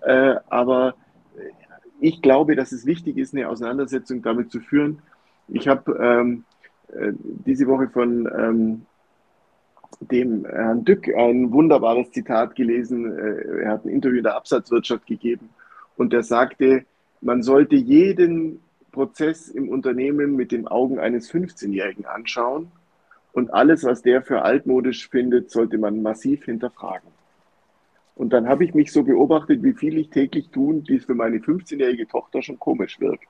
[0.03, 0.95] Äh, aber
[2.01, 5.01] ich glaube, dass es wichtig ist, eine Auseinandersetzung damit zu führen.
[5.49, 6.45] Ich habe ähm,
[6.93, 7.13] äh,
[7.47, 8.87] diese Woche von ähm,
[10.01, 13.17] dem Herrn Dück ein wunderbares Zitat gelesen.
[13.17, 15.51] Äh, er hat ein Interview in der Absatzwirtschaft gegeben
[15.97, 16.85] und er sagte,
[17.21, 22.71] man sollte jeden Prozess im Unternehmen mit den Augen eines 15-Jährigen anschauen
[23.33, 27.11] und alles, was der für altmodisch findet, sollte man massiv hinterfragen.
[28.15, 31.39] Und dann habe ich mich so beobachtet, wie viel ich täglich tun, die für meine
[31.39, 33.27] 15-jährige Tochter schon komisch wirkt.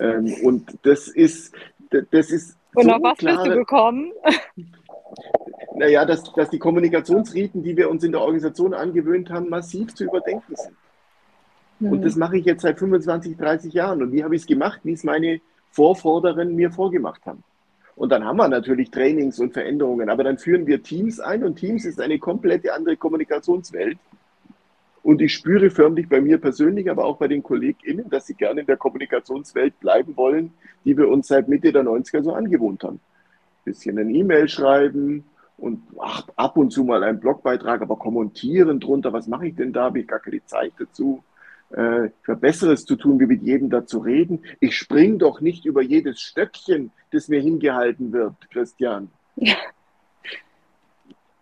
[0.00, 1.54] Ähm, und das ist,
[1.90, 2.56] das ist.
[2.74, 4.12] Und so auf was klare, bist du gekommen?
[5.74, 10.04] Naja, dass, dass die Kommunikationsriten, die wir uns in der Organisation angewöhnt haben, massiv zu
[10.04, 10.74] überdenken sind.
[11.78, 11.92] Mhm.
[11.92, 14.02] Und das mache ich jetzt seit 25, 30 Jahren.
[14.02, 17.44] Und wie habe ich es gemacht, wie es meine Vorvorderen mir vorgemacht haben?
[17.96, 21.56] Und dann haben wir natürlich Trainings und Veränderungen, aber dann führen wir Teams ein und
[21.56, 23.98] Teams ist eine komplette andere Kommunikationswelt.
[25.02, 28.60] Und ich spüre förmlich bei mir persönlich, aber auch bei den KollegInnen, dass sie gerne
[28.60, 30.52] in der Kommunikationswelt bleiben wollen,
[30.84, 33.00] die wir uns seit Mitte der 90er so angewohnt haben.
[33.64, 35.24] Bisschen ein E-Mail schreiben
[35.56, 39.72] und ach, ab und zu mal einen Blogbeitrag, aber kommentieren drunter, was mache ich denn
[39.72, 41.22] da, habe ich gar keine Zeit dazu
[41.70, 44.44] äh, für Besseres zu tun, wie mit jedem dazu reden.
[44.60, 49.10] Ich spring doch nicht über jedes Stöckchen, das mir hingehalten wird, Christian.
[49.36, 49.56] Ja.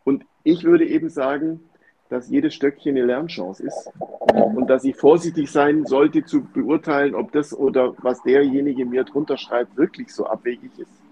[0.05, 1.61] Und ich würde eben sagen,
[2.09, 7.33] dass jedes Stöckchen eine Lernchance ist und dass ich vorsichtig sein sollte zu beurteilen, ob
[7.33, 11.03] das oder was derjenige mir drunter schreibt wirklich so abwegig ist.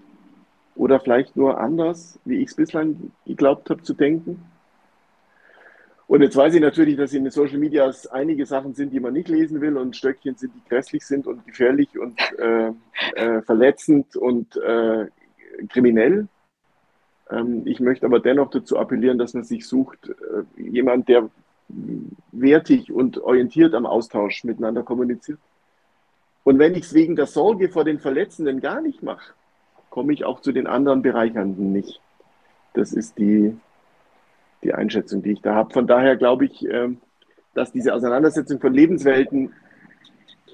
[0.75, 4.43] Oder vielleicht nur anders, wie ich es bislang geglaubt habe zu denken.
[6.13, 9.13] Und jetzt weiß ich natürlich, dass in den Social Medias einige Sachen sind, die man
[9.13, 12.71] nicht lesen will und Stöckchen sind, die grässlich sind und gefährlich und äh,
[13.15, 15.07] äh, verletzend und äh,
[15.69, 16.27] kriminell.
[17.31, 21.31] Ähm, ich möchte aber dennoch dazu appellieren, dass man sich sucht, äh, jemand, der
[22.31, 25.39] wertig und orientiert am Austausch miteinander kommuniziert.
[26.43, 29.33] Und wenn ich es wegen der Sorge vor den Verletzenden gar nicht mache,
[29.89, 31.99] komme ich auch zu den anderen Bereichernden nicht.
[32.75, 33.57] Das ist die
[34.63, 35.73] die Einschätzung, die ich da habe.
[35.73, 36.97] Von daher glaube ich, ähm,
[37.53, 39.53] dass diese Auseinandersetzung von Lebenswelten,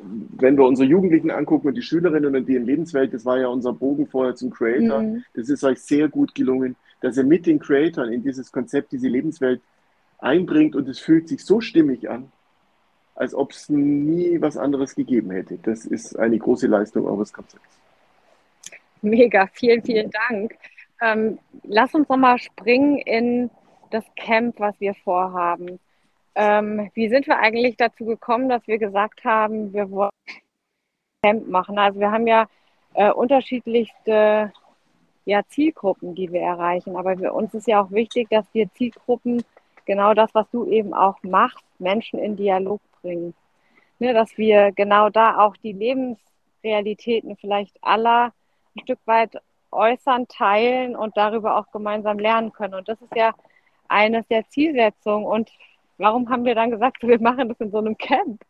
[0.01, 3.47] wenn wir unsere Jugendlichen angucken und die Schülerinnen und die in Lebenswelt, das war ja
[3.47, 5.23] unser Bogen vorher zum Creator, mhm.
[5.33, 9.07] das ist euch sehr gut gelungen, dass ihr mit den Creatoren in dieses Konzept, diese
[9.07, 9.61] Lebenswelt
[10.19, 12.31] einbringt und es fühlt sich so stimmig an,
[13.15, 15.57] als ob es nie was anderes gegeben hätte.
[15.63, 17.79] Das ist eine große Leistung eures Konzepts.
[19.01, 20.55] Mega, vielen, vielen Dank.
[21.01, 23.49] Ähm, lass uns nochmal springen in
[23.91, 25.79] das Camp, was wir vorhaben.
[26.35, 30.11] Ähm, wie sind wir eigentlich dazu gekommen, dass wir gesagt haben, wir wollen
[31.23, 31.77] Camp machen?
[31.77, 32.47] Also wir haben ja
[32.93, 34.53] äh, unterschiedlichste
[35.25, 36.95] ja, Zielgruppen, die wir erreichen.
[36.95, 39.43] Aber für uns ist ja auch wichtig, dass wir Zielgruppen,
[39.85, 43.33] genau das, was du eben auch machst, Menschen in Dialog bringen.
[43.99, 48.33] Ne, dass wir genau da auch die Lebensrealitäten vielleicht aller
[48.75, 52.75] ein Stück weit äußern, teilen und darüber auch gemeinsam lernen können.
[52.75, 53.33] Und das ist ja
[53.89, 55.25] eines der Zielsetzungen.
[55.25, 55.49] Und
[55.97, 58.41] warum haben wir dann gesagt, wir machen das in so einem Camp?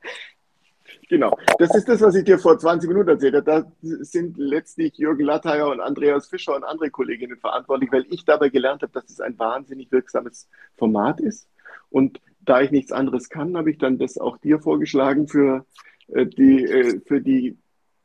[1.07, 3.43] Genau, das ist das, was ich dir vor 20 Minuten erzählt habe.
[3.43, 8.49] Da sind letztlich Jürgen Latteier und Andreas Fischer und andere Kolleginnen verantwortlich, weil ich dabei
[8.49, 11.47] gelernt habe, dass es ein wahnsinnig wirksames Format ist.
[11.89, 15.65] Und da ich nichts anderes kann, habe ich dann das auch dir vorgeschlagen für
[16.07, 17.57] äh, die, äh, für die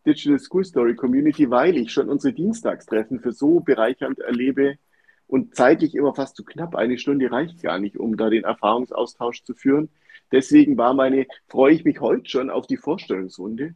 [0.07, 4.77] Digital School Story Community, weil ich schon unsere Dienstagstreffen für so bereichernd erlebe,
[5.27, 6.75] und zeitlich immer fast zu knapp.
[6.75, 9.89] Eine Stunde reicht gar nicht, um da den Erfahrungsaustausch zu führen.
[10.33, 13.75] Deswegen war meine, freue ich mich heute schon auf die Vorstellungsrunde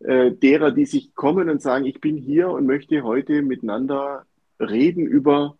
[0.00, 4.24] äh, derer, die sich kommen und sagen, ich bin hier und möchte heute miteinander
[4.58, 5.56] reden über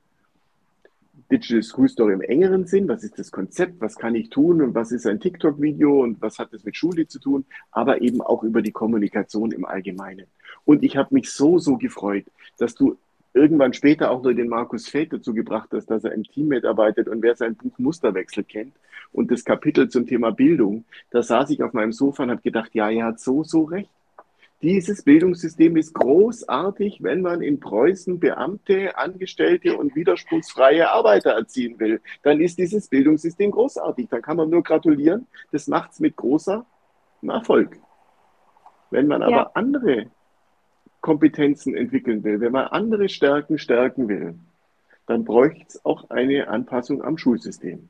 [1.30, 2.88] Digital School Story im engeren Sinn.
[2.88, 3.80] Was ist das Konzept?
[3.80, 4.62] Was kann ich tun?
[4.62, 6.02] Und was ist ein TikTok-Video?
[6.02, 7.44] Und was hat das mit Schule zu tun?
[7.70, 10.26] Aber eben auch über die Kommunikation im Allgemeinen.
[10.64, 12.24] Und ich habe mich so, so gefreut,
[12.58, 12.96] dass du
[13.32, 17.08] irgendwann später auch nur den Markus Feld dazu gebracht hast, dass er im Team mitarbeitet
[17.08, 18.74] und wer sein Buch Musterwechsel kennt
[19.12, 22.74] und das Kapitel zum Thema Bildung, da saß ich auf meinem Sofa und habe gedacht,
[22.74, 23.90] ja, er hat so, so recht.
[24.62, 32.02] Dieses Bildungssystem ist großartig, wenn man in Preußen Beamte, Angestellte und widerspruchsfreie Arbeiter erziehen will.
[32.22, 34.08] Dann ist dieses Bildungssystem großartig.
[34.10, 35.26] Dann kann man nur gratulieren.
[35.50, 36.66] Das macht es mit großer
[37.22, 37.78] Erfolg.
[38.90, 39.50] Wenn man aber ja.
[39.54, 40.10] andere
[41.00, 44.34] Kompetenzen entwickeln will, wenn man andere Stärken stärken will,
[45.06, 47.88] dann bräuchte es auch eine Anpassung am Schulsystem.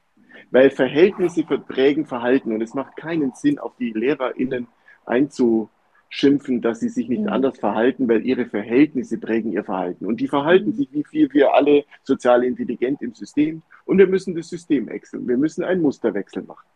[0.51, 4.66] Weil Verhältnisse prägen Verhalten und es macht keinen Sinn, auf die LehrerInnen
[5.05, 7.29] einzuschimpfen, dass sie sich nicht mhm.
[7.29, 10.07] anders verhalten, weil ihre Verhältnisse prägen ihr Verhalten.
[10.07, 10.75] Und die verhalten mhm.
[10.75, 15.29] sich wie viel wir alle sozial intelligent im System und wir müssen das System wechseln.
[15.29, 16.66] Wir müssen einen Musterwechsel machen.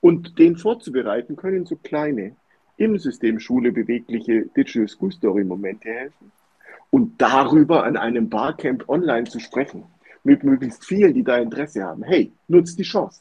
[0.00, 2.36] Und den vorzubereiten können so kleine
[2.76, 6.32] im System Schule bewegliche Digital School Story Momente helfen
[6.90, 9.84] und darüber an einem Barcamp online zu sprechen
[10.22, 12.02] mit möglichst vielen, die da Interesse haben.
[12.02, 13.20] Hey, nutzt die Chance.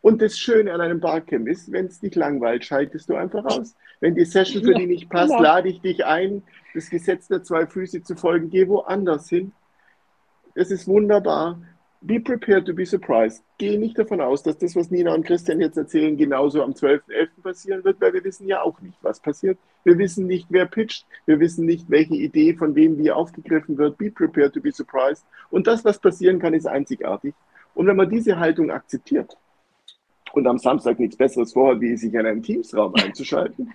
[0.00, 3.74] Und das Schöne an einem Barcamp ist, wenn es dich langweilt, schaltest du einfach aus.
[4.00, 6.42] Wenn die Session für dich nicht passt, lade ich dich ein,
[6.74, 9.52] das Gesetz der zwei Füße zu folgen, geh woanders hin.
[10.54, 11.58] Es ist wunderbar
[12.06, 13.42] be prepared to be surprised.
[13.58, 17.42] Geh nicht davon aus, dass das, was Nina und Christian jetzt erzählen, genauso am 12.11.
[17.42, 19.58] passieren wird, weil wir wissen ja auch nicht, was passiert.
[19.84, 21.06] Wir wissen nicht, wer pitcht.
[21.26, 23.96] Wir wissen nicht, welche Idee von wem wie aufgegriffen wird.
[23.96, 25.24] Be prepared to be surprised.
[25.50, 27.34] Und das, was passieren kann, ist einzigartig.
[27.74, 29.36] Und wenn man diese Haltung akzeptiert
[30.32, 33.72] und am Samstag nichts Besseres vorhat, wie sich in einen Teamsraum einzuschalten,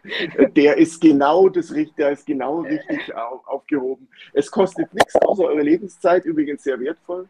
[0.56, 4.08] der ist genau das der ist genau richtig aufgehoben.
[4.34, 7.28] Es kostet nichts außer eure Lebenszeit, übrigens sehr wertvoll.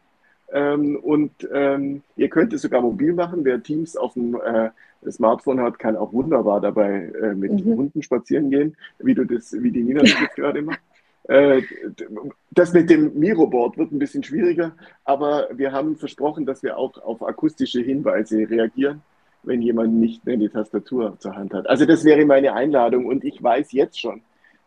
[0.51, 3.45] Ähm, und ähm, ihr könnt es sogar mobil machen.
[3.45, 4.71] Wer Teams auf dem äh,
[5.09, 7.75] Smartphone hat, kann auch wunderbar dabei äh, mit mhm.
[7.75, 10.81] Hunden spazieren gehen, wie du das, wie die Nina das jetzt gerade macht.
[11.27, 11.61] Äh,
[12.49, 14.73] das mit dem Miroboard wird ein bisschen schwieriger,
[15.05, 19.01] aber wir haben versprochen, dass wir auch auf akustische Hinweise reagieren,
[19.43, 21.69] wenn jemand nicht mehr die Tastatur zur Hand hat.
[21.69, 24.21] Also das wäre meine Einladung und ich weiß jetzt schon,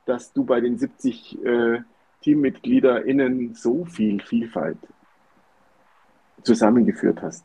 [0.06, 1.78] dass du bei den 70 äh,
[2.22, 4.78] TeammitgliederInnen so viel Vielfalt
[6.42, 7.44] zusammengeführt hast.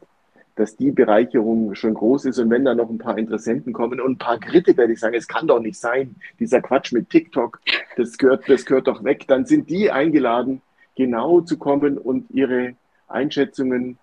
[0.55, 4.13] Dass die Bereicherung schon groß ist und wenn da noch ein paar Interessenten kommen und
[4.13, 7.59] ein paar Kritiker, die sagen, es kann doch nicht sein, dieser Quatsch mit TikTok,
[7.95, 10.61] das gehört, das gehört doch weg, dann sind die eingeladen,
[10.95, 12.73] genau zu kommen und ihre
[13.07, 13.97] Einschätzungen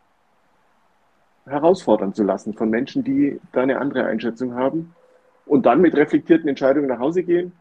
[1.45, 4.95] herausfordern zu lassen von Menschen, die da eine andere Einschätzung haben
[5.47, 7.53] und dann mit reflektierten Entscheidungen nach Hause gehen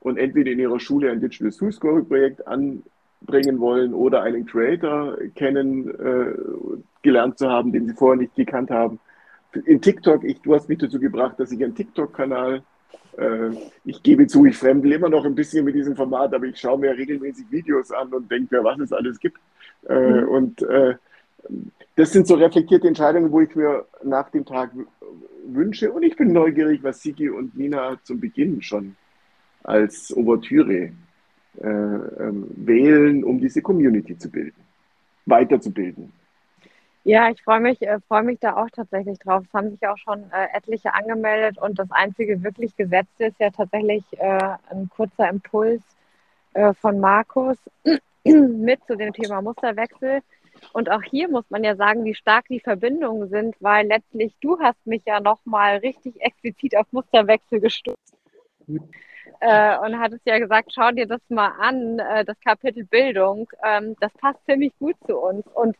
[0.00, 2.82] und entweder in ihrer Schule ein Digital School Projekt an,
[3.20, 6.34] bringen wollen oder einen Creator kennen, äh,
[7.02, 9.00] gelernt zu haben, den sie vorher nicht gekannt haben.
[9.64, 12.62] In TikTok, ich, du hast mich dazu gebracht, dass ich einen TikTok-Kanal,
[13.16, 13.50] äh,
[13.84, 16.78] ich gebe zu, ich fremdel immer noch ein bisschen mit diesem Format, aber ich schaue
[16.78, 19.38] mir regelmäßig Videos an und denke mir, was es alles gibt.
[19.88, 20.28] Äh, mhm.
[20.28, 20.94] Und äh,
[21.96, 24.70] das sind so reflektierte Entscheidungen, wo ich mir nach dem Tag
[25.46, 25.90] wünsche.
[25.90, 28.96] Und ich bin neugierig, was Sigi und Nina zum Beginn schon
[29.64, 30.92] als Ouvertüre
[31.60, 34.60] äh, ähm, wählen, um diese Community zu bilden,
[35.26, 36.12] weiterzubilden.
[37.04, 39.44] Ja, ich freue mich, äh, freue mich da auch tatsächlich drauf.
[39.46, 43.50] Es haben sich auch schon äh, etliche angemeldet und das einzige wirklich Gesetzte ist ja
[43.50, 45.82] tatsächlich äh, ein kurzer Impuls
[46.80, 47.56] von Markus
[48.24, 50.22] mit zu dem Thema Musterwechsel.
[50.72, 54.58] Und auch hier muss man ja sagen, wie stark die Verbindungen sind, weil letztlich du
[54.58, 58.17] hast mich ja nochmal richtig explizit auf Musterwechsel gestützt
[59.40, 63.48] äh, und hat es ja gesagt, schau dir das mal an, äh, das Kapitel Bildung,
[63.64, 65.46] ähm, das passt ziemlich gut zu uns.
[65.54, 65.76] Und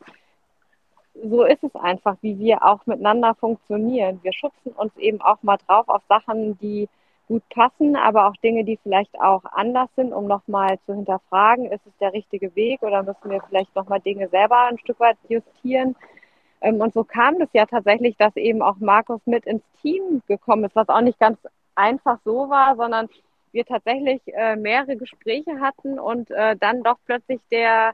[1.25, 4.21] so ist es einfach, wie wir auch miteinander funktionieren.
[4.23, 6.89] Wir schubsen uns eben auch mal drauf auf Sachen, die
[7.27, 11.87] gut passen, aber auch Dinge, die vielleicht auch anders sind, um nochmal zu hinterfragen, ist
[11.87, 15.95] es der richtige Weg oder müssen wir vielleicht nochmal Dinge selber ein Stück weit justieren.
[16.61, 20.65] Ähm, und so kam es ja tatsächlich, dass eben auch Markus mit ins Team gekommen
[20.65, 21.39] ist, was auch nicht ganz
[21.79, 23.09] einfach so war, sondern
[23.53, 27.93] wir tatsächlich äh, mehrere Gespräche hatten und äh, dann doch plötzlich der,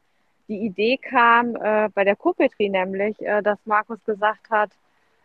[0.49, 4.71] die Idee kam, äh, bei der Kupetri nämlich, äh, dass Markus gesagt hat,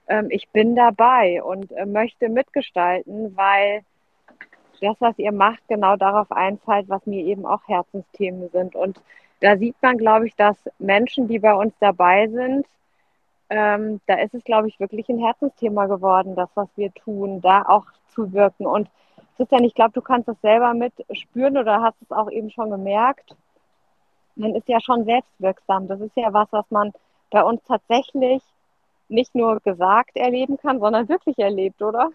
[0.07, 3.81] ähm, ich bin dabei und äh, möchte mitgestalten, weil
[4.81, 8.75] das, was ihr macht, genau darauf einzahlt, was mir eben auch Herzensthemen sind.
[8.75, 9.01] Und
[9.41, 12.65] da sieht man, glaube ich, dass Menschen, die bei uns dabei sind,
[13.49, 17.63] ähm, da ist es, glaube ich, wirklich ein Herzensthema geworden, das, was wir tun, da
[17.63, 18.65] auch zu wirken.
[18.65, 18.89] Und
[19.37, 22.69] Christian, ich glaube, du kannst das selber mit spüren oder hast es auch eben schon
[22.69, 23.35] gemerkt.
[24.35, 25.87] Man ist ja schon selbstwirksam.
[25.87, 26.91] Das ist ja was, was man
[27.31, 28.43] bei uns tatsächlich
[29.07, 32.09] nicht nur gesagt erleben kann, sondern wirklich erlebt, oder?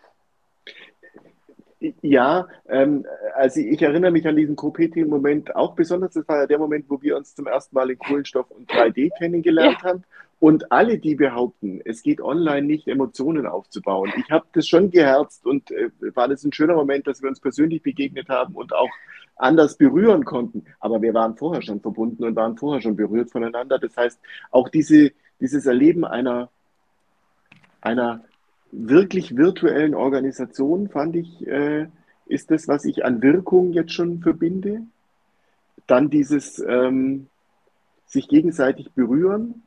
[2.02, 3.04] Ja, ähm,
[3.34, 6.14] also ich erinnere mich an diesen Co-PT-Moment auch besonders.
[6.14, 9.10] Das war ja der Moment, wo wir uns zum ersten Mal in Kohlenstoff und 3D
[9.18, 9.88] kennengelernt ja.
[9.90, 10.04] haben.
[10.40, 14.12] Und alle, die behaupten, es geht online nicht, Emotionen aufzubauen.
[14.16, 17.40] Ich habe das schon geherzt und äh, war das ein schöner Moment, dass wir uns
[17.40, 18.90] persönlich begegnet haben und auch
[19.36, 20.64] anders berühren konnten.
[20.80, 23.78] Aber wir waren vorher schon verbunden und waren vorher schon berührt voneinander.
[23.78, 24.20] Das heißt,
[24.50, 26.50] auch diese, dieses Erleben einer,
[27.80, 28.24] einer
[28.76, 31.86] wirklich virtuellen Organisation, fand ich, äh,
[32.26, 34.82] ist das, was ich an Wirkung jetzt schon verbinde.
[35.86, 37.26] Dann dieses ähm,
[38.06, 39.62] sich gegenseitig berühren,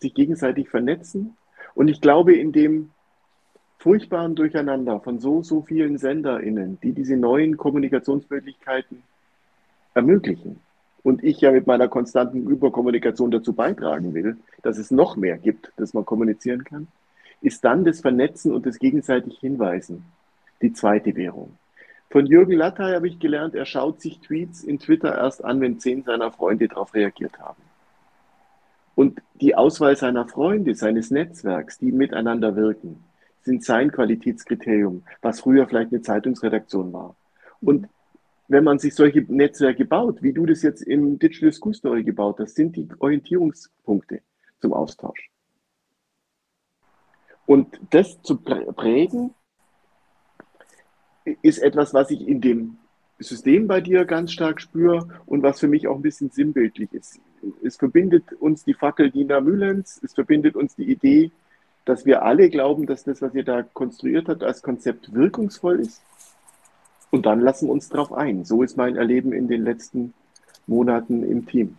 [0.00, 1.36] sich gegenseitig vernetzen.
[1.74, 2.90] Und ich glaube, in dem
[3.78, 9.02] furchtbaren Durcheinander von so, so vielen SenderInnen, die diese neuen Kommunikationsmöglichkeiten
[9.94, 10.60] ermöglichen,
[11.02, 15.72] und ich ja mit meiner konstanten Überkommunikation dazu beitragen will, dass es noch mehr gibt,
[15.76, 16.88] dass man kommunizieren kann,
[17.40, 20.04] ist dann das Vernetzen und das gegenseitig Hinweisen
[20.62, 21.56] die zweite Währung.
[22.10, 25.78] Von Jürgen Lattay habe ich gelernt, er schaut sich Tweets in Twitter erst an, wenn
[25.78, 27.62] zehn seiner Freunde darauf reagiert haben.
[28.96, 33.04] Und die Auswahl seiner Freunde, seines Netzwerks, die miteinander wirken,
[33.42, 37.14] sind sein Qualitätskriterium, was früher vielleicht eine Zeitungsredaktion war.
[37.60, 37.88] Und
[38.48, 42.40] wenn man sich solche Netzwerke baut, wie du das jetzt im Digital School Story gebaut
[42.40, 44.20] hast, sind die Orientierungspunkte
[44.60, 45.29] zum Austausch.
[47.50, 49.34] Und das zu prägen,
[51.42, 52.78] ist etwas, was ich in dem
[53.18, 57.18] System bei dir ganz stark spüre und was für mich auch ein bisschen sinnbildlich ist.
[57.64, 61.32] Es verbindet uns die Fackel Dina Mühlens, es verbindet uns die Idee,
[61.84, 66.00] dass wir alle glauben, dass das, was ihr da konstruiert habt, als Konzept wirkungsvoll ist.
[67.10, 68.44] Und dann lassen wir uns darauf ein.
[68.44, 70.14] So ist mein Erleben in den letzten
[70.68, 71.76] Monaten im Team.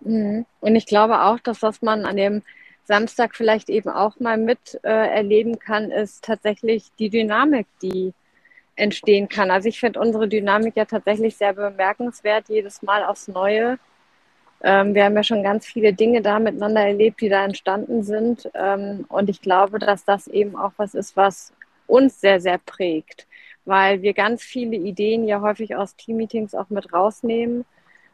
[0.00, 0.46] Mhm.
[0.60, 2.42] Und ich glaube auch, dass was man an dem
[2.86, 8.14] Samstag vielleicht eben auch mal mit äh, erleben kann, ist tatsächlich die Dynamik, die
[8.76, 9.50] entstehen kann.
[9.50, 13.78] Also ich finde unsere Dynamik ja tatsächlich sehr bemerkenswert, jedes Mal aufs Neue.
[14.62, 18.48] Ähm, wir haben ja schon ganz viele Dinge da miteinander erlebt, die da entstanden sind.
[18.54, 21.52] Ähm, und ich glaube, dass das eben auch was ist, was
[21.88, 23.26] uns sehr, sehr prägt,
[23.64, 27.64] weil wir ganz viele Ideen ja häufig aus Teammeetings auch mit rausnehmen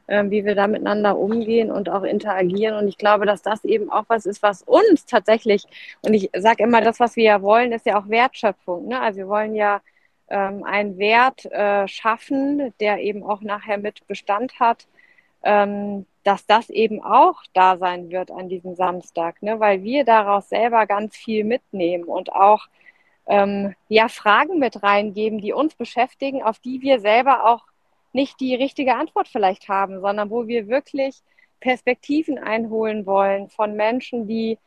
[0.08, 2.76] ähm, wie wir da miteinander umgehen und auch interagieren.
[2.76, 5.64] Und ich glaube, dass das eben auch was ist, was uns tatsächlich,
[6.02, 8.88] und ich sage immer, das, was wir ja wollen, ist ja auch Wertschöpfung.
[8.88, 9.00] Ne?
[9.00, 9.80] Also wir wollen ja
[10.28, 14.86] ähm, einen Wert äh, schaffen, der eben auch nachher mit Bestand hat,
[15.42, 19.60] ähm, dass das eben auch da sein wird an diesem Samstag, ne?
[19.60, 22.68] weil wir daraus selber ganz viel mitnehmen und auch
[23.26, 27.71] ähm, ja, Fragen mit reingeben, die uns beschäftigen, auf die wir selber auch
[28.12, 31.22] nicht die richtige Antwort vielleicht haben, sondern wo wir wirklich
[31.60, 34.58] Perspektiven einholen wollen von Menschen, die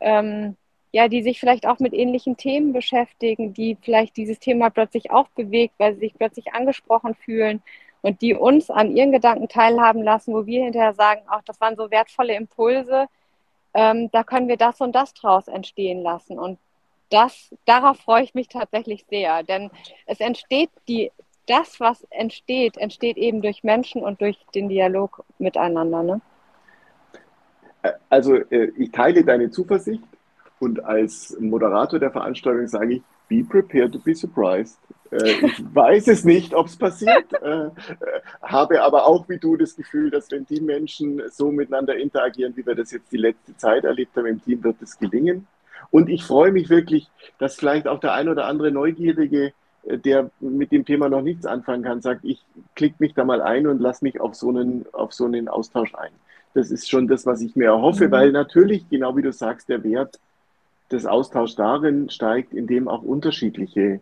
[0.00, 0.56] ähm,
[0.92, 5.28] ja, die sich vielleicht auch mit ähnlichen Themen beschäftigen, die vielleicht dieses Thema plötzlich auch
[5.28, 7.62] bewegt, weil sie sich plötzlich angesprochen fühlen
[8.02, 11.76] und die uns an ihren Gedanken teilhaben lassen, wo wir hinterher sagen, ach, das waren
[11.76, 13.06] so wertvolle Impulse,
[13.74, 16.38] ähm, da können wir das und das draus entstehen lassen.
[16.38, 16.58] Und
[17.10, 19.70] das, darauf freue ich mich tatsächlich sehr, denn
[20.06, 21.12] es entsteht die
[21.46, 26.02] das, was entsteht, entsteht eben durch Menschen und durch den Dialog miteinander.
[26.02, 26.20] Ne?
[28.08, 30.04] Also äh, ich teile deine Zuversicht
[30.58, 34.78] und als Moderator der Veranstaltung sage ich, be prepared to be surprised.
[35.10, 37.70] Äh, ich weiß es nicht, ob es passiert, äh,
[38.42, 42.66] habe aber auch wie du das Gefühl, dass wenn die Menschen so miteinander interagieren, wie
[42.66, 45.46] wir das jetzt die letzte Zeit erlebt haben im Team, wird es gelingen.
[45.90, 49.52] Und ich freue mich wirklich, dass vielleicht auch der ein oder andere Neugierige
[49.84, 53.66] der mit dem Thema noch nichts anfangen kann, sagt, ich klicke mich da mal ein
[53.66, 56.12] und lass mich auf so einen, auf so einen Austausch ein.
[56.54, 58.10] Das ist schon das, was ich mir erhoffe, mhm.
[58.10, 60.18] weil natürlich, genau wie du sagst, der Wert
[60.90, 64.00] des Austauschs darin steigt, indem auch unterschiedliche,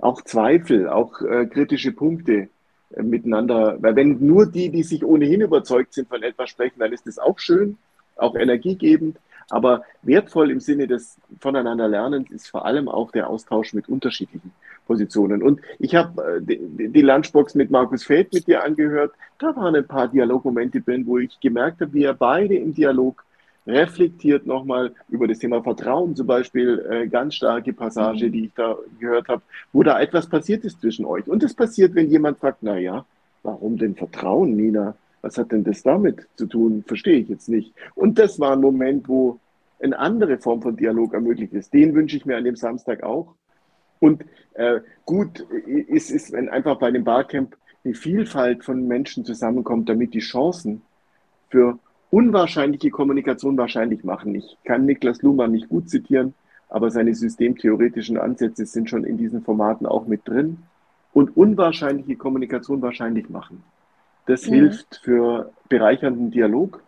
[0.00, 2.48] auch Zweifel, auch äh, kritische Punkte
[2.94, 6.92] äh, miteinander, weil wenn nur die, die sich ohnehin überzeugt sind von etwas sprechen, dann
[6.92, 7.76] ist das auch schön,
[8.16, 9.18] auch energiegebend.
[9.52, 14.50] Aber wertvoll im Sinne des Voneinanderlernens ist vor allem auch der Austausch mit unterschiedlichen
[14.86, 15.42] Positionen.
[15.42, 16.56] Und ich habe äh,
[16.88, 19.12] die, Lunchbox mit Markus Feld mit dir angehört.
[19.38, 23.22] Da waren ein paar Dialogmomente drin, wo ich gemerkt habe, wie er beide im Dialog
[23.66, 28.32] reflektiert nochmal über das Thema Vertrauen, zum Beispiel äh, ganz starke Passage, mhm.
[28.32, 29.42] die ich da gehört habe,
[29.74, 31.28] wo da etwas passiert ist zwischen euch.
[31.28, 33.04] Und das passiert, wenn jemand fragt, na ja,
[33.42, 34.94] warum denn Vertrauen, Nina?
[35.22, 36.84] Was hat denn das damit zu tun?
[36.86, 37.72] Verstehe ich jetzt nicht.
[37.94, 39.38] Und das war ein Moment, wo
[39.80, 41.72] eine andere Form von Dialog ermöglicht ist.
[41.72, 43.34] Den wünsche ich mir an dem Samstag auch.
[44.00, 49.88] Und äh, gut ist, ist, wenn einfach bei dem Barcamp eine Vielfalt von Menschen zusammenkommt,
[49.88, 50.82] damit die Chancen
[51.50, 51.78] für
[52.10, 54.34] unwahrscheinliche Kommunikation wahrscheinlich machen.
[54.34, 56.34] Ich kann Niklas Luhmann nicht gut zitieren,
[56.68, 60.58] aber seine systemtheoretischen Ansätze sind schon in diesen Formaten auch mit drin.
[61.12, 63.62] Und unwahrscheinliche Kommunikation wahrscheinlich machen.
[64.26, 64.54] Das mhm.
[64.54, 66.82] hilft für bereichernden Dialog.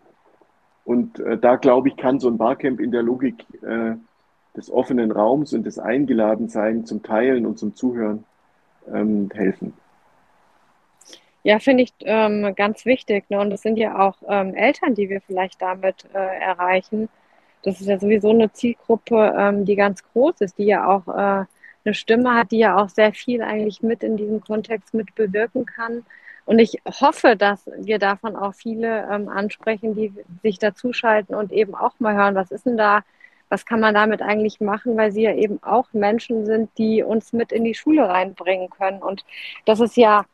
[0.85, 3.95] Und äh, da glaube ich, kann so ein Barcamp in der Logik äh,
[4.57, 8.25] des offenen Raums und des Eingeladenseins zum Teilen und zum Zuhören
[8.93, 9.73] ähm, helfen.
[11.43, 13.29] Ja, finde ich ähm, ganz wichtig.
[13.29, 13.39] Ne?
[13.41, 17.09] Und das sind ja auch ähm, Eltern, die wir vielleicht damit äh, erreichen.
[17.63, 21.45] Das ist ja sowieso eine Zielgruppe, ähm, die ganz groß ist, die ja auch äh,
[21.85, 25.67] eine Stimme hat, die ja auch sehr viel eigentlich mit in diesem Kontext mit bewirken
[25.67, 26.05] kann.
[26.47, 31.75] Und ich hoffe, dass wir davon auch viele ähm, ansprechen, die sich dazuschalten und eben
[31.75, 33.03] auch mal hören, was ist denn da,
[33.49, 37.33] was kann man damit eigentlich machen, weil sie ja eben auch Menschen sind, die uns
[37.33, 39.03] mit in die Schule reinbringen können.
[39.03, 39.25] Und
[39.65, 40.25] das ist ja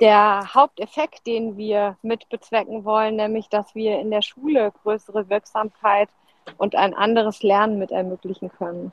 [0.00, 6.08] der Haupteffekt, den wir mit bezwecken wollen, nämlich dass wir in der Schule größere Wirksamkeit
[6.56, 8.92] und ein anderes Lernen mit ermöglichen können.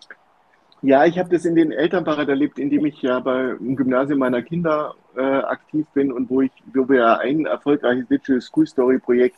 [0.86, 4.94] Ja, ich habe das in den Elternparat erlebt, indem ich ja beim Gymnasium meiner Kinder
[5.18, 9.38] äh, aktiv bin und wo ich, wo wir ein erfolgreiches Digital School Story Projekt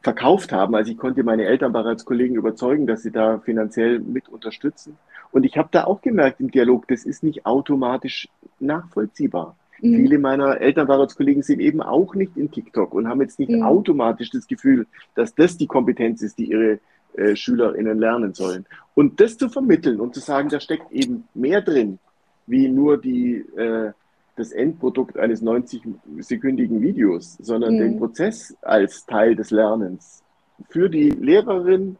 [0.00, 0.74] verkauft haben.
[0.74, 4.96] Also ich konnte meine Elternparatskollegen überzeugen, dass sie da finanziell mit unterstützen.
[5.32, 8.26] Und ich habe da auch gemerkt im Dialog, das ist nicht automatisch
[8.58, 9.54] nachvollziehbar.
[9.82, 9.96] Mhm.
[9.96, 13.64] Viele meiner Elternparatskollegen sind eben auch nicht in TikTok und haben jetzt nicht mhm.
[13.64, 16.78] automatisch das Gefühl, dass das die Kompetenz ist, die ihre
[17.14, 18.66] äh, SchülerInnen lernen sollen.
[18.94, 21.98] Und das zu vermitteln und zu sagen, da steckt eben mehr drin,
[22.46, 23.92] wie nur die, äh,
[24.36, 27.78] das Endprodukt eines 90-sekündigen Videos, sondern mhm.
[27.78, 30.22] den Prozess als Teil des Lernens.
[30.68, 31.96] Für die Lehrerin,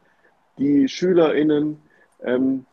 [0.59, 1.79] die SchülerInnen,
[2.23, 2.65] ähm,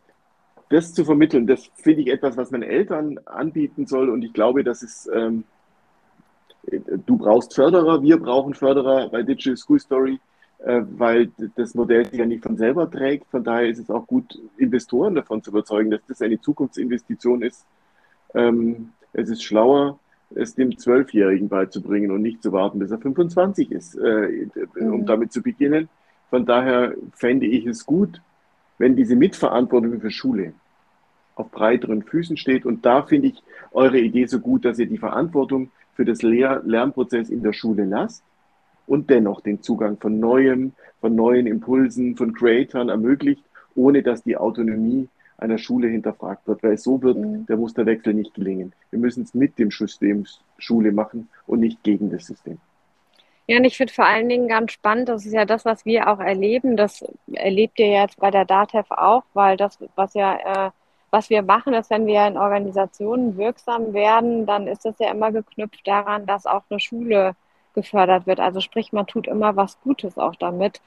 [0.68, 4.08] das zu vermitteln, das finde ich etwas, was man Eltern anbieten soll.
[4.10, 5.44] Und ich glaube, dass es, ähm,
[6.64, 10.18] du brauchst Förderer, wir brauchen Förderer bei Digital School Story.
[10.64, 13.26] Äh, weil das Modell sich ja nicht von selber trägt.
[13.30, 17.66] Von daher ist es auch gut, Investoren davon zu überzeugen, dass das eine Zukunftsinvestition ist.
[18.34, 19.98] Ähm, es ist schlauer,
[20.34, 24.48] es dem Zwölfjährigen beizubringen und nicht zu warten, bis er 25 ist, äh,
[24.80, 25.06] um mhm.
[25.06, 25.90] damit zu beginnen.
[26.30, 28.22] Von daher fände ich es gut,
[28.78, 30.54] wenn diese Mitverantwortung für Schule
[31.34, 32.64] auf breiteren Füßen steht.
[32.64, 33.42] Und da finde ich
[33.72, 37.84] eure Idee so gut, dass ihr die Verantwortung für das Lehr Lernprozess in der Schule
[37.84, 38.24] lasst
[38.86, 43.42] und dennoch den Zugang von Neuem, von neuen Impulsen, von Creatoren ermöglicht,
[43.74, 45.08] ohne dass die Autonomie
[45.38, 47.46] einer Schule hinterfragt wird, weil so wird mhm.
[47.46, 48.72] der Musterwechsel nicht gelingen.
[48.90, 50.24] Wir müssen es mit dem System
[50.58, 52.58] Schule machen und nicht gegen das System.
[53.48, 56.08] Ja, und ich finde vor allen Dingen ganz spannend, das ist ja das, was wir
[56.08, 60.70] auch erleben, das erlebt ihr jetzt bei der DATEV auch, weil das, was ja, äh,
[61.10, 65.30] was wir machen, ist, wenn wir in Organisationen wirksam werden, dann ist das ja immer
[65.30, 67.36] geknüpft daran, dass auch eine Schule
[67.76, 68.40] gefördert wird.
[68.40, 70.80] Also sprich, man tut immer was Gutes auch damit.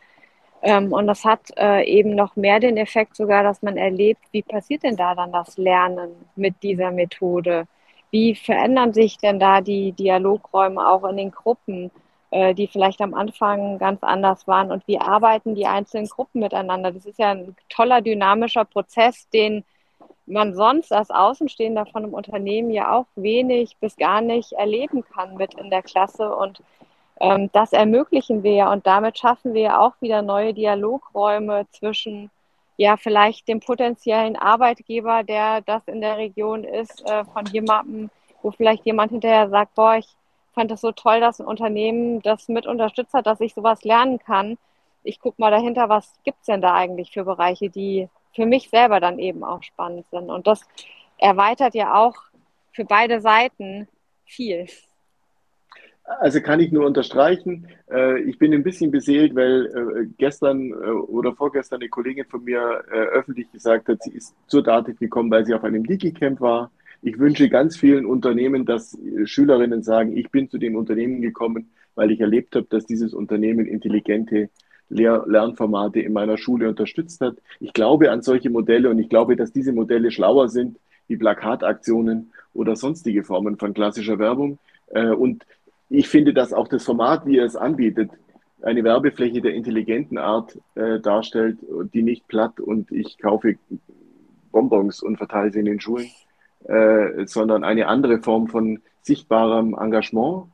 [0.62, 4.42] Ähm, und das hat äh, eben noch mehr den Effekt sogar, dass man erlebt, wie
[4.44, 7.68] passiert denn da dann das Lernen mit dieser Methode?
[8.12, 11.92] Wie verändern sich denn da die Dialogräume auch in den Gruppen,
[12.32, 14.72] äh, die vielleicht am Anfang ganz anders waren?
[14.72, 16.92] Und wie arbeiten die einzelnen Gruppen miteinander?
[16.92, 19.64] Das ist ja ein toller, dynamischer Prozess, den
[20.30, 25.36] man sonst als Außenstehender von einem Unternehmen ja auch wenig bis gar nicht erleben kann
[25.36, 26.36] mit in der Klasse.
[26.36, 26.62] Und
[27.20, 32.30] ähm, das ermöglichen wir ja und damit schaffen wir ja auch wieder neue Dialogräume zwischen
[32.78, 38.10] ja vielleicht dem potenziellen Arbeitgeber, der das in der Region ist, äh, von jemandem,
[38.42, 40.08] wo vielleicht jemand hinterher sagt, boah, ich
[40.54, 44.20] fand das so toll, dass ein Unternehmen das mit unterstützt hat, dass ich sowas lernen
[44.20, 44.58] kann.
[45.04, 48.70] Ich gucke mal dahinter, was gibt es denn da eigentlich für Bereiche, die für mich
[48.70, 50.30] selber dann eben auch spannend sind.
[50.30, 50.62] Und das
[51.18, 52.16] erweitert ja auch
[52.72, 53.88] für beide Seiten
[54.26, 54.68] viel.
[56.20, 57.68] Also kann ich nur unterstreichen.
[57.92, 62.44] Äh, ich bin ein bisschen beseelt, weil äh, gestern äh, oder vorgestern eine Kollegin von
[62.44, 62.60] mir
[62.90, 66.72] öffentlich gesagt hat, sie ist zur Dativ gekommen, weil sie auf einem Digicamp war.
[67.02, 72.12] Ich wünsche ganz vielen Unternehmen, dass Schülerinnen sagen, ich bin zu dem Unternehmen gekommen, weil
[72.12, 74.50] ich erlebt habe, dass dieses Unternehmen intelligente
[74.90, 77.36] Lehr Lernformate in meiner Schule unterstützt hat.
[77.60, 80.78] Ich glaube an solche Modelle und ich glaube, dass diese Modelle schlauer sind
[81.08, 84.60] wie Plakataktionen oder sonstige Formen von klassischer Werbung.
[84.92, 85.46] Und
[85.90, 88.12] ich finde, dass auch das Format, wie er es anbietet,
[88.62, 91.58] eine Werbefläche der intelligenten Art äh, darstellt,
[91.94, 93.56] die nicht platt und ich kaufe
[94.52, 96.10] Bonbons und verteile sie in den Schulen,
[96.66, 100.48] äh, sondern eine andere Form von sichtbarem Engagement.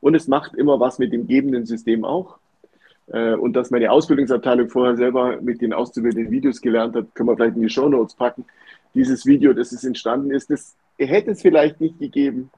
[0.00, 2.38] Und es macht immer was mit dem gebenden System auch.
[3.08, 7.36] Äh, und dass meine Ausbildungsabteilung vorher selber mit den Auszubildenden Videos gelernt hat, können wir
[7.36, 8.44] vielleicht in die Show Notes packen.
[8.94, 12.50] Dieses Video, das es entstanden ist, das hätte es vielleicht nicht gegeben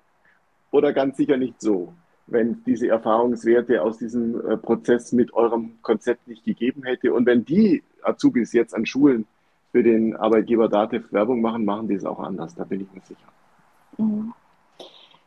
[0.71, 1.93] oder ganz sicher nicht so.
[2.27, 7.13] wenn es diese Erfahrungswerte aus diesem äh, Prozess mit eurem Konzept nicht gegeben hätte.
[7.13, 9.27] Und wenn die Azubis jetzt an Schulen
[9.73, 13.01] für den Arbeitgeber Dativ Werbung machen, machen die es auch anders, da bin ich mir
[13.03, 13.29] sicher.
[13.99, 14.33] Mhm.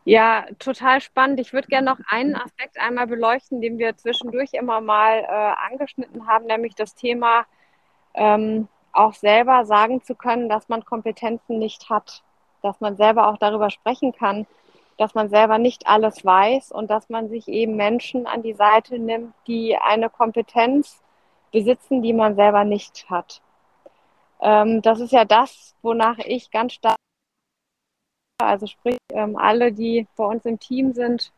[0.05, 1.39] Ja, total spannend.
[1.39, 6.27] Ich würde gerne noch einen Aspekt einmal beleuchten, den wir zwischendurch immer mal äh, angeschnitten
[6.27, 7.45] haben, nämlich das Thema
[8.15, 12.23] ähm, auch selber sagen zu können, dass man Kompetenzen nicht hat,
[12.61, 14.47] dass man selber auch darüber sprechen kann,
[14.97, 18.99] dass man selber nicht alles weiß und dass man sich eben Menschen an die Seite
[18.99, 21.01] nimmt, die eine Kompetenz
[21.51, 23.41] besitzen, die man selber nicht hat.
[24.41, 26.97] Ähm, das ist ja das, wonach ich ganz stark,
[28.39, 31.31] also sprich, ähm, alle, die bei uns im Team sind,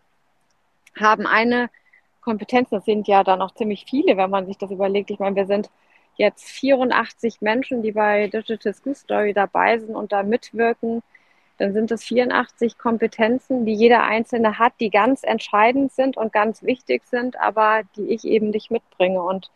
[0.99, 1.69] haben eine
[2.21, 2.69] Kompetenz.
[2.69, 5.11] Das sind ja dann auch ziemlich viele, wenn man sich das überlegt.
[5.11, 5.69] Ich meine, wir sind
[6.17, 11.01] jetzt 84 Menschen, die bei Digital School Story dabei sind und da mitwirken
[11.61, 16.63] dann sind es 84 Kompetenzen, die jeder Einzelne hat, die ganz entscheidend sind und ganz
[16.63, 19.21] wichtig sind, aber die ich eben nicht mitbringe.
[19.21, 19.51] Und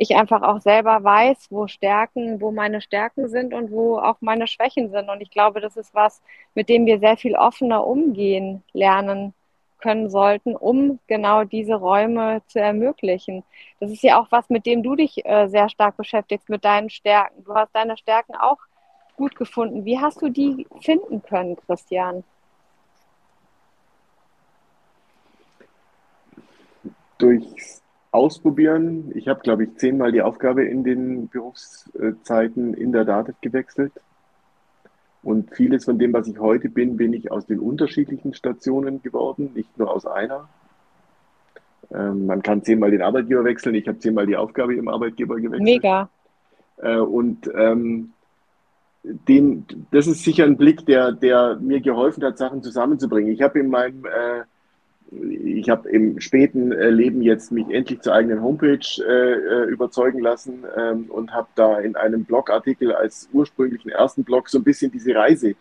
[0.00, 4.46] ich einfach auch selber weiß, wo Stärken, wo meine Stärken sind und wo auch meine
[4.46, 5.10] Schwächen sind.
[5.10, 6.22] Und ich glaube, das ist was,
[6.54, 9.34] mit dem wir sehr viel offener umgehen lernen
[9.78, 13.44] können sollten, um genau diese Räume zu ermöglichen.
[13.78, 16.88] Das ist ja auch was, mit dem du dich äh, sehr stark beschäftigst, mit deinen
[16.88, 17.44] Stärken.
[17.44, 18.58] Du hast deine Stärken auch
[19.16, 19.84] gut gefunden.
[19.84, 22.24] Wie hast du die finden können, Christian?
[27.18, 27.79] Durchs
[28.12, 29.12] Ausprobieren.
[29.14, 33.92] Ich habe, glaube ich, zehnmal die Aufgabe in den Berufszeiten in der Dativ gewechselt.
[35.22, 39.52] Und vieles von dem, was ich heute bin, bin ich aus den unterschiedlichen Stationen geworden,
[39.54, 40.48] nicht nur aus einer.
[41.92, 43.74] Ähm, man kann zehnmal den Arbeitgeber wechseln.
[43.74, 45.62] Ich habe zehnmal die Aufgabe im Arbeitgeber gewechselt.
[45.62, 46.08] Mega.
[46.78, 48.12] Äh, und ähm,
[49.02, 53.32] den, das ist sicher ein Blick, der, der mir geholfen hat, Sachen zusammenzubringen.
[53.32, 54.42] Ich habe in meinem, äh,
[55.12, 60.20] ich habe im späten äh, Leben jetzt mich endlich zur eigenen Homepage äh, äh, überzeugen
[60.20, 64.92] lassen ähm, und habe da in einem Blogartikel als ursprünglichen ersten Blog so ein bisschen
[64.92, 65.56] diese Reise,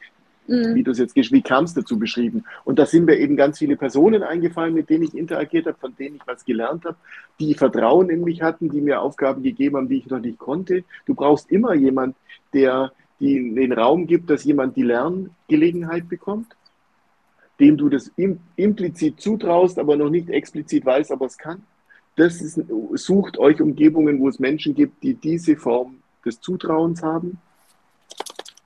[0.47, 0.75] mhm.
[0.75, 2.43] wie du es jetzt, wie kam es dazu beschrieben.
[2.63, 5.95] Und da sind mir eben ganz viele Personen eingefallen, mit denen ich interagiert habe, von
[5.95, 6.97] denen ich was gelernt habe,
[7.39, 10.83] die Vertrauen in mich hatten, die mir Aufgaben gegeben haben, die ich noch nicht konnte.
[11.07, 12.15] Du brauchst immer jemand,
[12.53, 16.55] der die den Raum gibt, dass jemand die Lerngelegenheit bekommt,
[17.59, 18.11] dem du das
[18.55, 21.63] implizit zutraust, aber noch nicht explizit weiß, aber es kann.
[22.15, 22.61] Das ist,
[22.93, 27.39] sucht euch Umgebungen, wo es Menschen gibt, die diese Form des Zutrauens haben.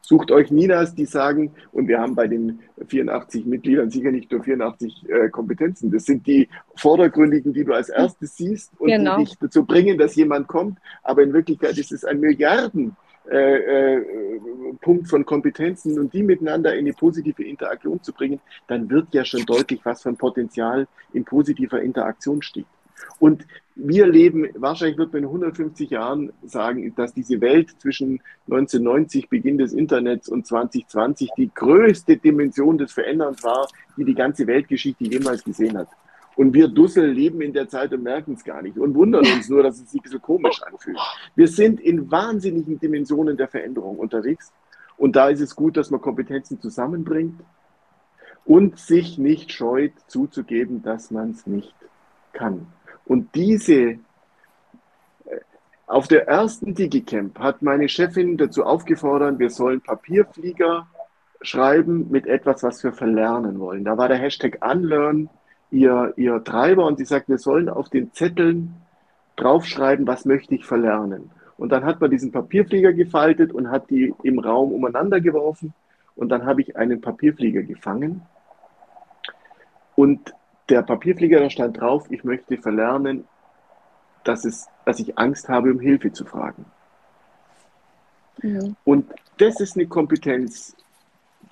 [0.01, 4.43] Sucht euch Ninas, die sagen, und wir haben bei den 84 Mitgliedern sicher nicht nur
[4.43, 9.17] 84 äh, Kompetenzen, das sind die vordergründigen, die du als erstes siehst und genau.
[9.17, 10.77] die dich dazu bringen, dass jemand kommt.
[11.03, 12.97] Aber in Wirklichkeit ist es ein Milliarden
[13.29, 14.05] äh, äh,
[14.81, 19.23] Punkt von Kompetenzen und die miteinander in die positive Interaktion zu bringen, dann wird ja
[19.23, 22.65] schon deutlich, was für ein Potenzial in positiver Interaktion steht.
[23.19, 23.45] Und
[23.75, 29.57] wir leben, wahrscheinlich wird man in 150 Jahren sagen, dass diese Welt zwischen 1990, Beginn
[29.57, 33.67] des Internets und 2020 die größte Dimension des Veränderns war,
[33.97, 35.87] die die ganze Weltgeschichte jemals gesehen hat.
[36.35, 39.49] Und wir Dussel leben in der Zeit und merken es gar nicht und wundern uns
[39.49, 40.97] nur, dass es sich so komisch anfühlt.
[41.35, 44.51] Wir sind in wahnsinnigen Dimensionen der Veränderung unterwegs.
[44.97, 47.39] Und da ist es gut, dass man Kompetenzen zusammenbringt
[48.45, 51.73] und sich nicht scheut zuzugeben, dass man es nicht
[52.31, 52.67] kann.
[53.05, 53.99] Und diese, äh,
[55.87, 60.87] auf der ersten Digicamp hat meine Chefin dazu aufgefordert, wir sollen Papierflieger
[61.41, 63.83] schreiben mit etwas, was wir verlernen wollen.
[63.83, 65.29] Da war der Hashtag Unlearn
[65.73, 68.75] ihr, ihr Treiber und sie sagt, wir sollen auf den Zetteln
[69.35, 71.31] draufschreiben, was möchte ich verlernen.
[71.57, 75.73] Und dann hat man diesen Papierflieger gefaltet und hat die im Raum umeinander geworfen.
[76.15, 78.21] Und dann habe ich einen Papierflieger gefangen.
[79.95, 80.33] Und
[80.69, 83.25] der Papierflieger, da stand drauf, ich möchte verlernen,
[84.23, 86.65] dass, es, dass ich Angst habe, um Hilfe zu fragen.
[88.41, 88.75] Mhm.
[88.83, 90.75] Und das ist eine Kompetenz,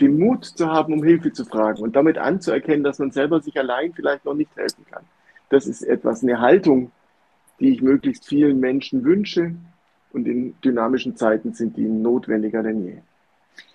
[0.02, 3.58] den Mut zu haben, um Hilfe zu fragen und damit anzuerkennen, dass man selber sich
[3.58, 5.04] allein vielleicht noch nicht helfen kann.
[5.49, 6.91] Das ist etwas, eine Haltung,
[7.60, 9.54] die ich möglichst vielen Menschen wünsche
[10.14, 12.97] und in dynamischen Zeiten sind die notwendiger denn je.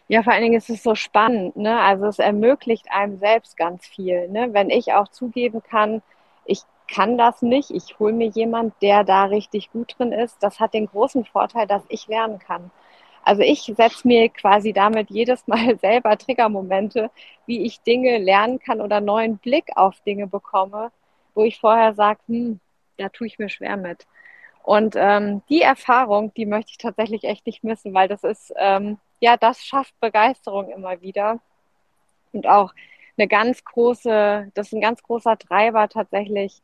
[0.09, 1.81] Ja, vor allen Dingen ist es so spannend, ne?
[1.81, 4.49] Also es ermöglicht einem selbst ganz viel, ne?
[4.53, 6.01] Wenn ich auch zugeben kann,
[6.45, 10.61] ich kann das nicht, ich hole mir jemand, der da richtig gut drin ist, das
[10.61, 12.71] hat den großen Vorteil, dass ich lernen kann.
[13.27, 17.11] Also ich setze mir quasi damit jedes Mal selber Triggermomente,
[17.47, 20.93] wie ich Dinge lernen kann oder neuen Blick auf Dinge bekomme,
[21.35, 22.61] wo ich vorher sage, hm,
[22.99, 24.07] da tue ich mir schwer mit.
[24.63, 28.99] Und ähm, die Erfahrung, die möchte ich tatsächlich echt nicht missen, weil das ist, ähm,
[29.19, 31.41] ja, das schafft Begeisterung immer wieder.
[32.33, 32.73] Und auch
[33.19, 36.63] eine ganz große, das ist ein ganz großer Treiber tatsächlich,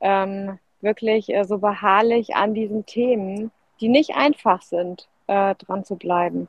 [0.00, 5.96] ähm, wirklich äh, so beharrlich an diesen Themen, die nicht einfach sind, äh, dran zu
[5.96, 6.48] bleiben.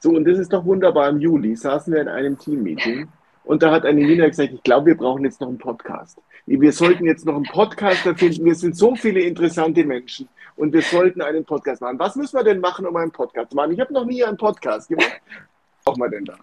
[0.00, 1.08] So, und das ist doch wunderbar.
[1.08, 3.08] Im Juli saßen wir in einem Teammeeting
[3.44, 6.18] und da hat eine Nina gesagt, ich glaube, wir brauchen jetzt noch einen Podcast.
[6.46, 8.44] Wir sollten jetzt noch einen Podcast finden.
[8.44, 11.98] Wir sind so viele interessante Menschen und wir sollten einen Podcast machen.
[11.98, 13.72] Was müssen wir denn machen, um einen Podcast zu machen?
[13.72, 15.20] Ich habe noch nie einen Podcast gemacht.
[15.84, 16.36] Was brauchen wir denn da?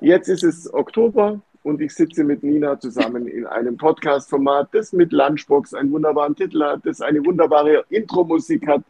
[0.00, 5.12] Jetzt ist es Oktober und ich sitze mit Nina zusammen in einem Podcast-Format, das mit
[5.12, 8.82] Lunchbox einen wunderbaren Titel hat, das eine wunderbare Intro-Musik hat.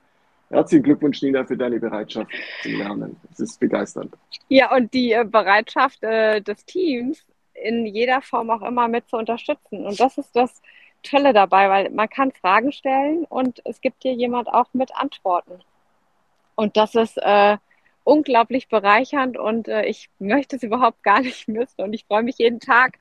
[0.51, 2.30] Herzlichen Glückwunsch, Nina, für deine Bereitschaft
[2.62, 3.16] zum Lernen.
[3.28, 4.14] Das ist begeisternd.
[4.49, 7.24] Ja, und die äh, Bereitschaft äh, des Teams,
[7.55, 9.84] in jeder Form auch immer mit zu unterstützen.
[9.84, 10.62] Und das ist das
[11.03, 15.61] Tolle dabei, weil man kann Fragen stellen und es gibt dir jemand auch mit Antworten.
[16.55, 17.57] Und das ist äh,
[18.05, 21.82] unglaublich bereichernd und äh, ich möchte es überhaupt gar nicht missen.
[21.82, 22.99] Und ich freue mich jeden Tag,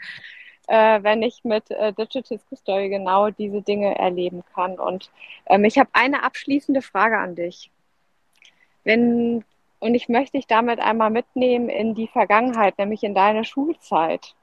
[0.68, 4.78] äh, wenn ich mit äh, Digital School Story genau diese Dinge erleben kann.
[4.80, 5.10] Und
[5.48, 7.72] ähm, ich habe eine abschließende Frage an dich.
[8.84, 9.44] Wenn,
[9.80, 14.36] und ich möchte dich damit einmal mitnehmen in die Vergangenheit, nämlich in deine Schulzeit.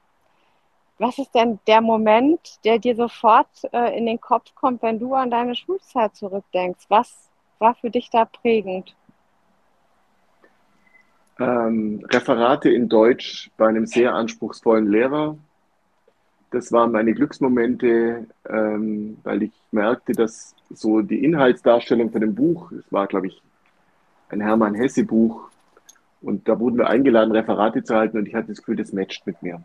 [0.97, 5.13] Was ist denn der Moment, der dir sofort äh, in den Kopf kommt, wenn du
[5.13, 6.85] an deine Schulzeit zurückdenkst?
[6.89, 8.95] Was war für dich da prägend?
[11.37, 15.37] Ähm, Referate in Deutsch bei einem sehr anspruchsvollen Lehrer.
[16.51, 22.71] Das waren meine Glücksmomente, ähm, weil ich merkte, dass so die Inhaltsdarstellung von dem Buch,
[22.71, 23.41] es war, glaube ich,
[24.29, 25.49] ein Hermann Hesse Buch,
[26.21, 29.27] und da wurden wir eingeladen, Referate zu halten, und ich hatte das Gefühl, das matcht
[29.27, 29.61] mit mir.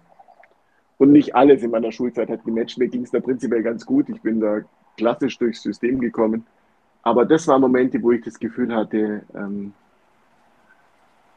[0.98, 2.76] Und nicht alles in meiner Schulzeit hat gematcht.
[2.76, 4.10] Mir ging es da prinzipiell ganz gut.
[4.10, 4.60] Ich bin da
[4.98, 6.44] klassisch durchs System gekommen.
[7.02, 9.72] Aber das waren Momente, wo ich das Gefühl hatte, ähm,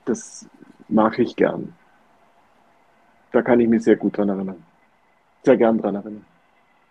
[0.03, 0.49] das
[0.89, 1.73] mache ich gern.
[3.31, 4.61] Da kann ich mich sehr gut dran erinnern.
[5.43, 6.25] Sehr gern dran erinnern.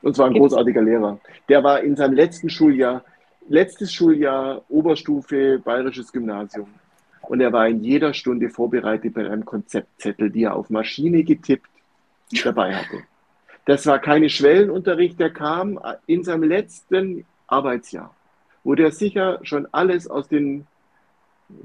[0.02, 1.18] Und zwar ein großartiger Lehrer.
[1.48, 3.04] Der war in seinem letzten Schuljahr,
[3.48, 6.68] letztes Schuljahr Oberstufe Bayerisches Gymnasium.
[7.22, 11.68] Und er war in jeder Stunde vorbereitet bei einem Konzeptzettel, die er auf Maschine getippt
[12.44, 12.98] dabei hatte.
[13.64, 18.12] Das war keine Schwellenunterricht, der kam in seinem letzten Arbeitsjahr,
[18.64, 20.66] wo der sicher schon alles aus den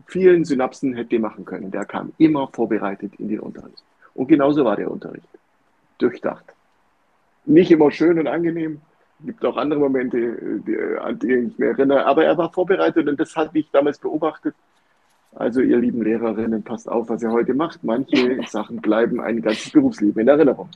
[0.06, 1.72] vielen Synapsen hätte machen können.
[1.72, 3.84] Der kam immer vorbereitet in den Unterricht.
[4.14, 5.28] Und genauso war der Unterricht.
[5.98, 6.46] Durchdacht.
[7.48, 8.82] Nicht immer schön und angenehm.
[9.20, 10.62] Es gibt auch andere Momente,
[11.02, 12.06] an die ich mich erinnere.
[12.06, 14.54] Aber er war vorbereitet und das hatte ich damals beobachtet.
[15.34, 17.84] Also ihr lieben Lehrerinnen, passt auf, was ihr heute macht.
[17.84, 20.70] Manche Sachen bleiben ein ganzes Berufsleben in Erinnerung.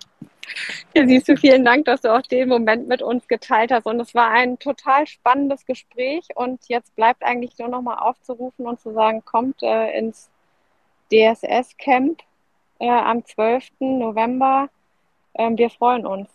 [0.94, 3.86] Ja, siehst du, vielen Dank, dass du auch den Moment mit uns geteilt hast.
[3.86, 6.28] Und es war ein total spannendes Gespräch.
[6.36, 10.30] Und jetzt bleibt eigentlich nur noch mal aufzurufen und zu sagen, kommt äh, ins
[11.12, 12.22] DSS-Camp
[12.80, 13.72] äh, am 12.
[13.80, 14.70] November.
[15.36, 16.30] Ähm, wir freuen uns.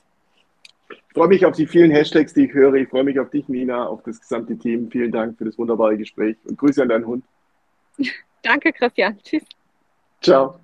[0.88, 2.74] Ich freue mich auf die vielen Hashtags, die ich höre.
[2.74, 4.90] Ich freue mich auf dich, Nina, auf das gesamte Team.
[4.90, 7.24] Vielen Dank für das wunderbare Gespräch und Grüße an deinen Hund.
[8.42, 9.18] Danke, Christian.
[9.22, 9.44] Tschüss.
[10.20, 10.60] Ciao.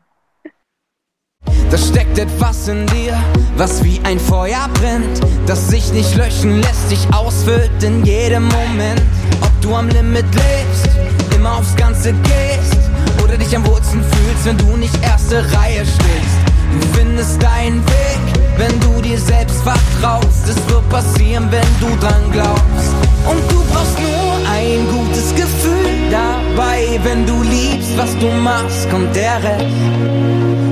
[1.71, 3.19] Da steckt etwas in dir,
[3.57, 9.03] was wie ein Feuer brennt, das sich nicht löschen lässt, sich ausfüllt in jedem Moment.
[9.41, 10.89] Ob du am Limit lebst,
[11.35, 12.79] immer aufs Ganze gehst
[13.25, 16.37] oder dich am Wurzeln fühlst, wenn du nicht erste Reihe stehst.
[16.81, 20.49] Du findest deinen Weg, wenn du dir selbst vertraust.
[20.49, 22.93] Es wird passieren, wenn du dran glaubst.
[23.29, 29.15] Und du brauchst nur ein gutes Gefühl dabei, wenn du liebst, was du machst, kommt
[29.15, 29.65] der Rest.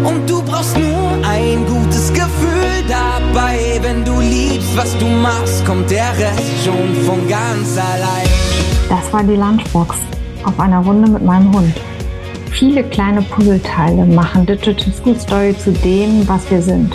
[0.05, 5.91] Und du brauchst nur ein gutes Gefühl dabei, wenn du liebst, was du machst, kommt
[5.91, 8.29] der Rest schon von ganz allein.
[8.89, 9.97] Das war die Lunchbox
[10.45, 11.75] auf einer Runde mit meinem Hund.
[12.51, 16.95] Viele kleine Puzzleteile machen Digital School Story zu dem, was wir sind.